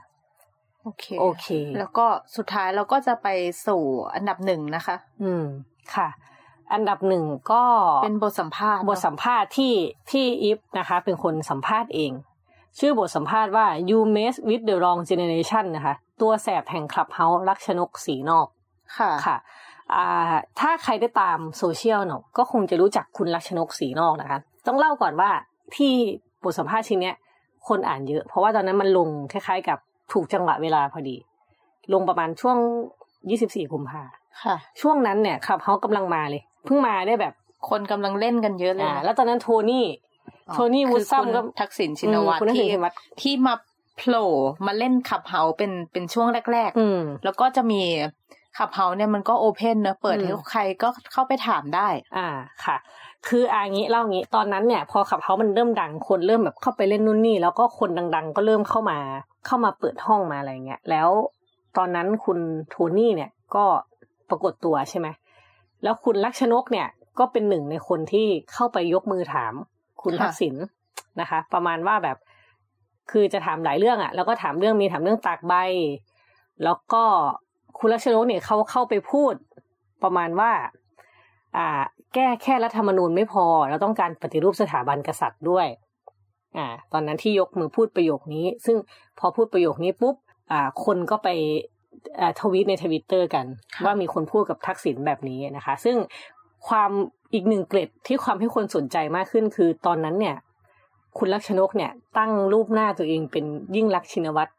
[0.84, 3.28] โอเคโอเค แล้วก็สุดท้ายเราก็จะไป
[3.68, 3.82] สู่
[4.16, 5.46] อันดับหนึ่งนะคะ อืม
[5.96, 6.08] ค่ะ
[6.74, 7.64] อันดับหนึ่งก็
[8.04, 9.74] เป็นบทสัมภาษณ์ บทสัมภาษณ์ที่
[10.12, 12.12] ที่อีฟนะคะ เป็นคนสัมภาษณ์เอง
[12.80, 18.48] ชื่อบทสัมภาษณ์ว่า you mess with the wrong generation นะคะ ตัวแสบแห่งคลับเฮาส์รักชนกสีนอก
[18.98, 19.38] ค่ะค่ะ
[19.94, 25.30] อ่าถ้าใครได้ตามโซเชียลเนาะก็คงจะรู้จักคุณรักชนกสีนอกนะคะ ต้องเล่าก่อนว่า
[25.76, 25.94] ที่
[26.44, 27.14] บทสัมภาษณ์ชิ้นนี้
[27.68, 29.78] คนอ่านเยอะ เพราะว่าตอนนั้นมันลงคล้ายๆ กับ
[30.14, 31.16] ถูกจังหวะเวลาพอดี
[31.94, 32.58] ลงประมาณช่วง
[33.30, 34.04] ยี่สิบสี่กุมภา
[34.44, 37.34] ค่ะ ช่วงนั้นเนี่ยขับเขากำลังมาเลย เพิ่งมาได้แบบ
[37.70, 39.86] คนกำลังเล่นกันเยอะเลยแล้วตอนนั้นโทนี่
[40.54, 42.68] โทนี่วูดซัมก็ทักษิณชินวัตรที่
[43.22, 43.54] ที่มา
[43.98, 44.28] โผล่
[44.66, 47.82] มาเล่นขับเฮาเป็นเป็นช่วงแรกๆแล้วก็จะมี
[48.58, 51.88] ขับเฮาเนี่ยมันก็โอเพนเนะเปิดให้ใครก็เข้าไปถามได้
[52.18, 52.28] อ่า
[52.66, 52.78] ค่ะ
[53.28, 59.00] คืออ่างี้เล่างี้ตอนนั้นเนี่ย พอขับเฮามันเริ่มดังคนเริ่มแบบเข้าไปเล่นนู่นนี่ แล้วก็คนดัง ๆ ก็เริ่มเข้ามา
[59.46, 61.10] เข้ามาเปิดห้องมาอะไรเงี้ยแล้ว
[61.78, 62.40] ตอนนั้นคุณ
[62.70, 63.66] โทนี่เนี่ยก็
[64.30, 65.08] ปรากฏตัวใช่ไหม
[65.84, 66.88] แล้วคุณลักษณกเนี่ย
[67.20, 69.54] ก็เป็นหนึ่งในคนที่เข้าไปยกมือถาม
[70.02, 70.56] คุณทักษิณ
[71.20, 72.18] นะคะ ประมาณว่าแบบ
[73.12, 75.54] คือจะถามหลายเรื่องอะ่ะแล้วก็ถามเรื่องมีถามเรื่องตากใบ
[76.64, 77.04] แล้วก็
[77.80, 79.34] คุณลักษณกเนี่ยเขาเข้าไปพูด
[80.04, 80.52] ประมาณว่า
[81.58, 81.82] อ่า
[82.14, 85.68] แก้แค่รัฐธรรมนูญไม่พอเราต้องการปฏิรูปสถาบันกษัตริย์ด้วย
[86.58, 88.78] อ่า ตอนนั้นที่ยกมือพูดประโยคนี้ ซึ่ง
[89.20, 90.16] พอพูดประโยคนี้ปุ๊บ
[90.52, 91.28] อ่า คนก็ไป
[92.20, 93.46] อ่าทวีตในทวิตเตอร์กัน
[93.86, 95.98] ว่ามีคนพูดกับทักษิณแบบนี้นะคะ ซึ่ง
[96.68, 96.92] ความ
[97.34, 100.36] อีกหนึ่งเกร็ดที่ความให้คนสนใจมากขึ้นคือตอนนั้นเนี่ย
[101.18, 103.46] คุณลักษณกเนี่ย ตั้งรูปหน้าตัวเองเป็น
[103.76, 104.52] ยิ่งลักษณชินวัตร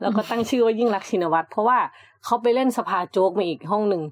[0.00, 1.78] แล้วก็ตั้งชื่อว่ายิ่งลักษณชินวัตรเพราะว่า
[2.24, 4.02] เขาไปเล่นสภาโจ๊กมาอีกห้องหนึ่ง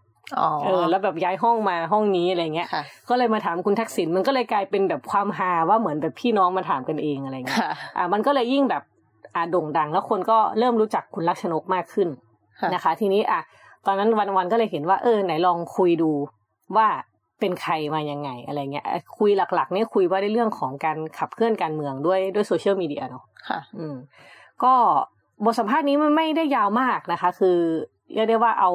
[0.64, 2.68] เออแล้วแบบย้ายห้องมาห้องนี้อะไรเงี้ย
[3.08, 7.66] ก็เลยมาถามคุณทักษิณมันก็เลยกลายเป็นแบบความฮาว่าเหมือนแบบพี่น้องมาถามกันเองอะไรเงี้ย
[7.96, 8.82] อ่ามันก็เลยยิ่งแบบ
[9.34, 12.08] อ่าโด่งดัง แล้วคนก็เริ่มรู้จักคุณลักษณกมากขึ้น
[12.74, 13.40] นะคะ ทีนี้อะ
[13.86, 16.10] ตอนนั้นวันวันก็เลยเห็นว่าเออไหนลองคุยดู
[16.76, 16.88] ว่า
[17.40, 18.86] เป็นใครมายังไงอะไรเงี้ย
[19.18, 23.96] คุยหลักๆเนี่ยคุยว่าในเรื่องของการขับเคลื่อนการเมืองด้วยด้วยโซเชียลมีเดียเนาะค่ะ อืม
[24.64, 24.74] ก็
[25.44, 27.58] บทสัมภาษณ์นี้มันไม่ได้ยาวมากนะคะ คือ
[28.14, 28.70] เรียกได้ว่าเอา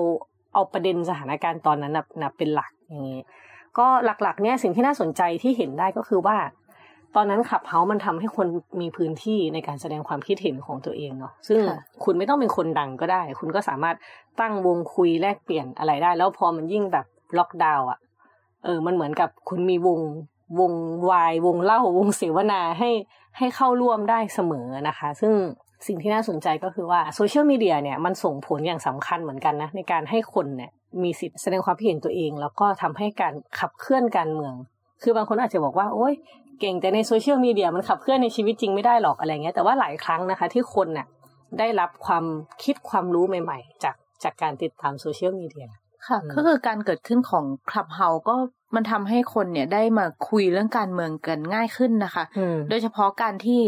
[0.54, 3.22] เอาประเด็นสถานการณ์ตอนนั้นนะเป็นหลักอย่างนี้
[3.78, 6.38] ก็หลักๆ เนี่ยสิ่งที่น่าสนใจที่เห็นได้ก็คือว่า
[7.16, 8.48] ตอนนั้นขับเฮามันทำให้คน
[8.82, 11.60] มีพื้นที่ในการแสดงความคิดเห็นของตัวเองเนาะซึ่ง
[12.04, 13.96] คุณไม่ต้องเป็นคนดังก็ได้ คุณก็สามารถ
[14.40, 17.06] ตั้งวงคุยแลกเปลี่ยนอะไรได้ แล้วพอมันยิ่งแบบ
[17.38, 18.00] ล็อกดาวน์อะ
[18.64, 20.00] เออ มันเหมือนกับคุณมีวง
[20.60, 20.74] วง
[21.10, 22.90] วายวงเล่าวงเสวนาให้
[23.38, 25.34] ให้เข้าร่วมได้เสมอนะคะ ซึ่ง
[25.88, 30.72] สิ่งที่น่าสนใจก็คือว่าโซเชียลมีเดียเนี่ยมันส่งผลอย่างสำคัญเหมือนกันนะในการให้คนเนี่ย
[31.04, 34.54] มีสิทธิ์แสดงความคิดเห็นตัวเอง แล้วก็ทำให้การขับเคลื่อนการเมือง
[35.04, 36.14] คือบางคนอาจจะบอกว่าโอ๊ย
[36.60, 41.08] เก่งแต่ในโซเชียลมีเดียมันขับเคลื่อนในชีวิตจริงไม่ได้หรอกอะไรเงี้ยแต่ว่าหลายครั้งนะคะ ที่คนเนี่ย
[41.60, 42.26] ได้รับความ
[42.64, 45.68] คิดความรู้ใหม่ ๆ จากจากการติดตามโซเชียลมีเดีย
[46.08, 48.36] ค่ะ ก็คือการเกิดขึ้นของคลับเฮาก็
[48.76, 52.24] มันทำให้คนเนี่ยได้มาคุยเรื่องการเมืองกันง่ายขึ้นนะคะ
[52.70, 53.60] โดยเฉพาะการที่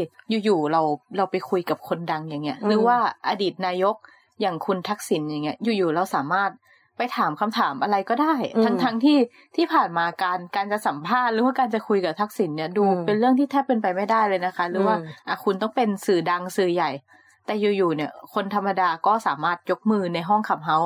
[0.44, 0.82] อยู่ๆเรา
[1.18, 2.98] เราไปคุยกับคนดังอย่างเงี้ย หรือว่า
[3.30, 3.96] อดีตนายก
[4.42, 6.52] อย่างคุณทักษิณอย่างเงี้ย อยู่ๆเราสามารถ
[6.98, 8.34] ไปถามคำถามอะไรก็ได้
[8.64, 9.18] ทั้งๆทที่
[9.56, 14.96] ที่ผ่านมาการการจะสัมภาษณ์หรือว่าการจะคุยกับทักษิณเนี่ยดูเป็นเรื่องที่แทบเป็นไปไม่ได้เลยนะคะ หรือว่า
[15.28, 16.92] อะคุณต้องเป็นสื่อดังสื่อใหญ่
[17.46, 20.78] แต่อยู่ๆเนี่ย คนธรรมดาก็สามารถยกมือในห้องขับเฮา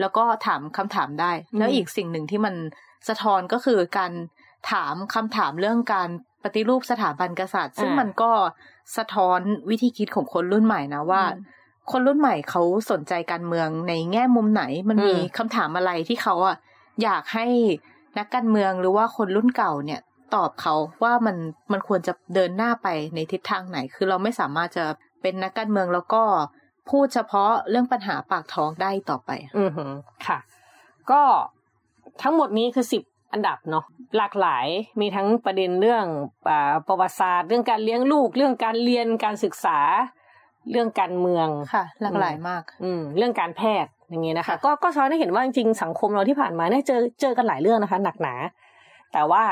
[0.00, 2.54] แล้วก็ถามคำถามได้ แล้วอีกสิ่งหนึ่งที่มัน
[3.08, 4.12] สะท้อนก็คือการ
[4.70, 6.08] ถามคำถามเรื่องการ
[6.44, 8.30] ปฏิรูปสถาบันกษัตริย์ ซึ่งมันก็
[8.96, 9.40] สะท้อน
[9.70, 11.22] วิธีคิดของคนรุ่นใหม่นะว่า
[11.90, 16.56] คนรุ่นใหม่เขาสนใจการเมืองในแง่มุมไหน มันมีคำถามอะไรที่เขาอะ
[17.02, 17.46] อยากให้
[18.18, 20.00] นักการเมืองหรือว่าคนรุ่นเก่าเนี่ย
[20.34, 21.36] ตอบเขาว่ามัน
[21.72, 24.84] มันควรจะเดินหน้าไปในทิศทางไหน คือเราไม่สามารถจะ
[25.22, 26.22] เป็นนักการเมืองแล้วก็
[26.90, 29.92] พูดเฉพาะเรื่องปัญหาปากท้องได้ต่อไป อือหือ
[30.26, 30.38] ค่ะ
[31.10, 31.22] ก็
[32.22, 33.84] ทั้งหมดนี้คือสิบอันดับเนาะ
[34.16, 34.66] หลากหลาย
[35.00, 36.04] มีทั้งประเด็นเรื่อง
[36.88, 39.78] ประวัติศาสตร์ เรื่องการเลี้ยงลูก เรื่องการเรียนการศึกษา
[40.70, 48.34] เรื่องการเมืองค่ะ หลากหลายมาก อืมเรื่องการแพทย์อย่างเงี้ยนะคะ ก็ก็ช้อนให้เห็นว่าจริงๆสังคมเราที่ผ่านมาเนี่ยเจอเจอกันหลายเรื่องนะคะ หนักหนา
[49.12, 49.42] แต่ว่า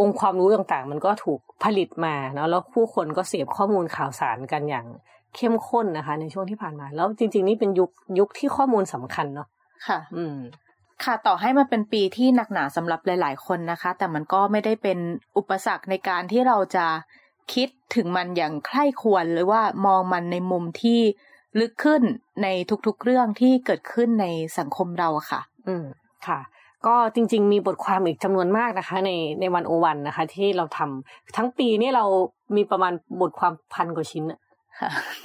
[0.00, 4.86] องค์ความรู้ต่างๆ มันก็ถูกผลิตมาเนาะแล้วผู้คนก็เสพข้อมูลข่าวสารกันอย่าง
[5.36, 9.48] เข้มข้นนะคะ ในช่วงที่ผ่านมา แล้วจริง ๆ นี่เป็นยุคยุคที่ข้อมูลสำคัญเนาะ
[9.86, 10.36] ค่ะ อืม
[11.04, 14.98] ค่ะต่อให้มันเป็นปีที่หนักหนาสำหรับหลาย ๆ คนนะคะ แต่มันก็ไม่ได้เป็น
[15.36, 16.86] อุปสรรคในการที่เราจะ
[17.54, 21.00] คิดถึงมันอย่างใคร่ควรหรือว่ามองมันในมุมที่
[21.60, 22.02] ลึกขึ้น
[22.42, 22.48] ใน
[22.86, 24.26] ทุกๆเรื่องที่เกิดขึ้นใน
[24.58, 25.84] สังคมเราค่ะ อืม
[26.26, 26.38] ค่ะ
[26.86, 29.10] ก็จริง ๆ มีบทความอีกจำนวนมากนะคะ ใน
[29.40, 32.04] ในวันโอวันนะคะ ที่เราทำทั้งปีนี่เรา
[32.56, 34.38] มีประมาณบทความพันกว่าชิ้นอะ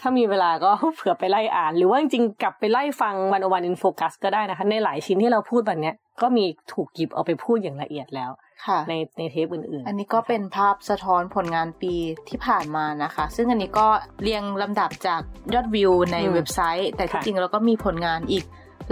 [0.02, 5.92] ถ้ามีเวลาก็เผื่อไปไล่อ่าน หรือว่าจริงๆ กลับไปไล่ฟังวันวันอินโฟกัสก็ได้นะคะ ในหลายชิ้นที่เราพูดแบบนี้
[6.22, 8.32] ก็มีถูกหยิบเอาไปพูดอย่างละเอียดแล้ว
[8.90, 11.94] ในในเทปอื่นๆ อันนี้ก็เป็นภาพสะท้อนผลงานปี
[12.30, 13.88] ที่ผ่านมานะคะ ซึ่งอันนี้ก็
[14.22, 15.22] เรียงลำดับจาก
[15.54, 18.44] ยอดวิวในเว็บไซต์ แต่ที่จริงเราก็มีผลงานอีก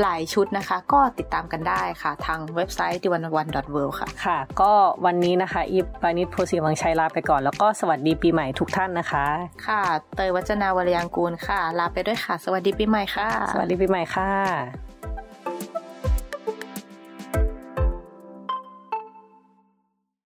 [0.01, 3.45] หลายชุดนะคะ ก็ติดตามกันได้ค่ะทางเว็บไซต์ d 1 1 w o r
[3.87, 4.71] l d ค่ะ ค่ะ ก็
[5.05, 9.25] วันนี้นะคะอีฟปานิชโพสีวังชัยลาไปก่อน แล้วก็สวัสดีปีใหม่ทุกท่านนะคะ
[9.67, 9.81] ค่ะ
[10.15, 14.90] เตยวัจนาวรยังกูลค่ะ ลาไปด้วยค่ะ สวัสดีปีใหม่ค่ะ สวัสดีปีใหม่ค่ะ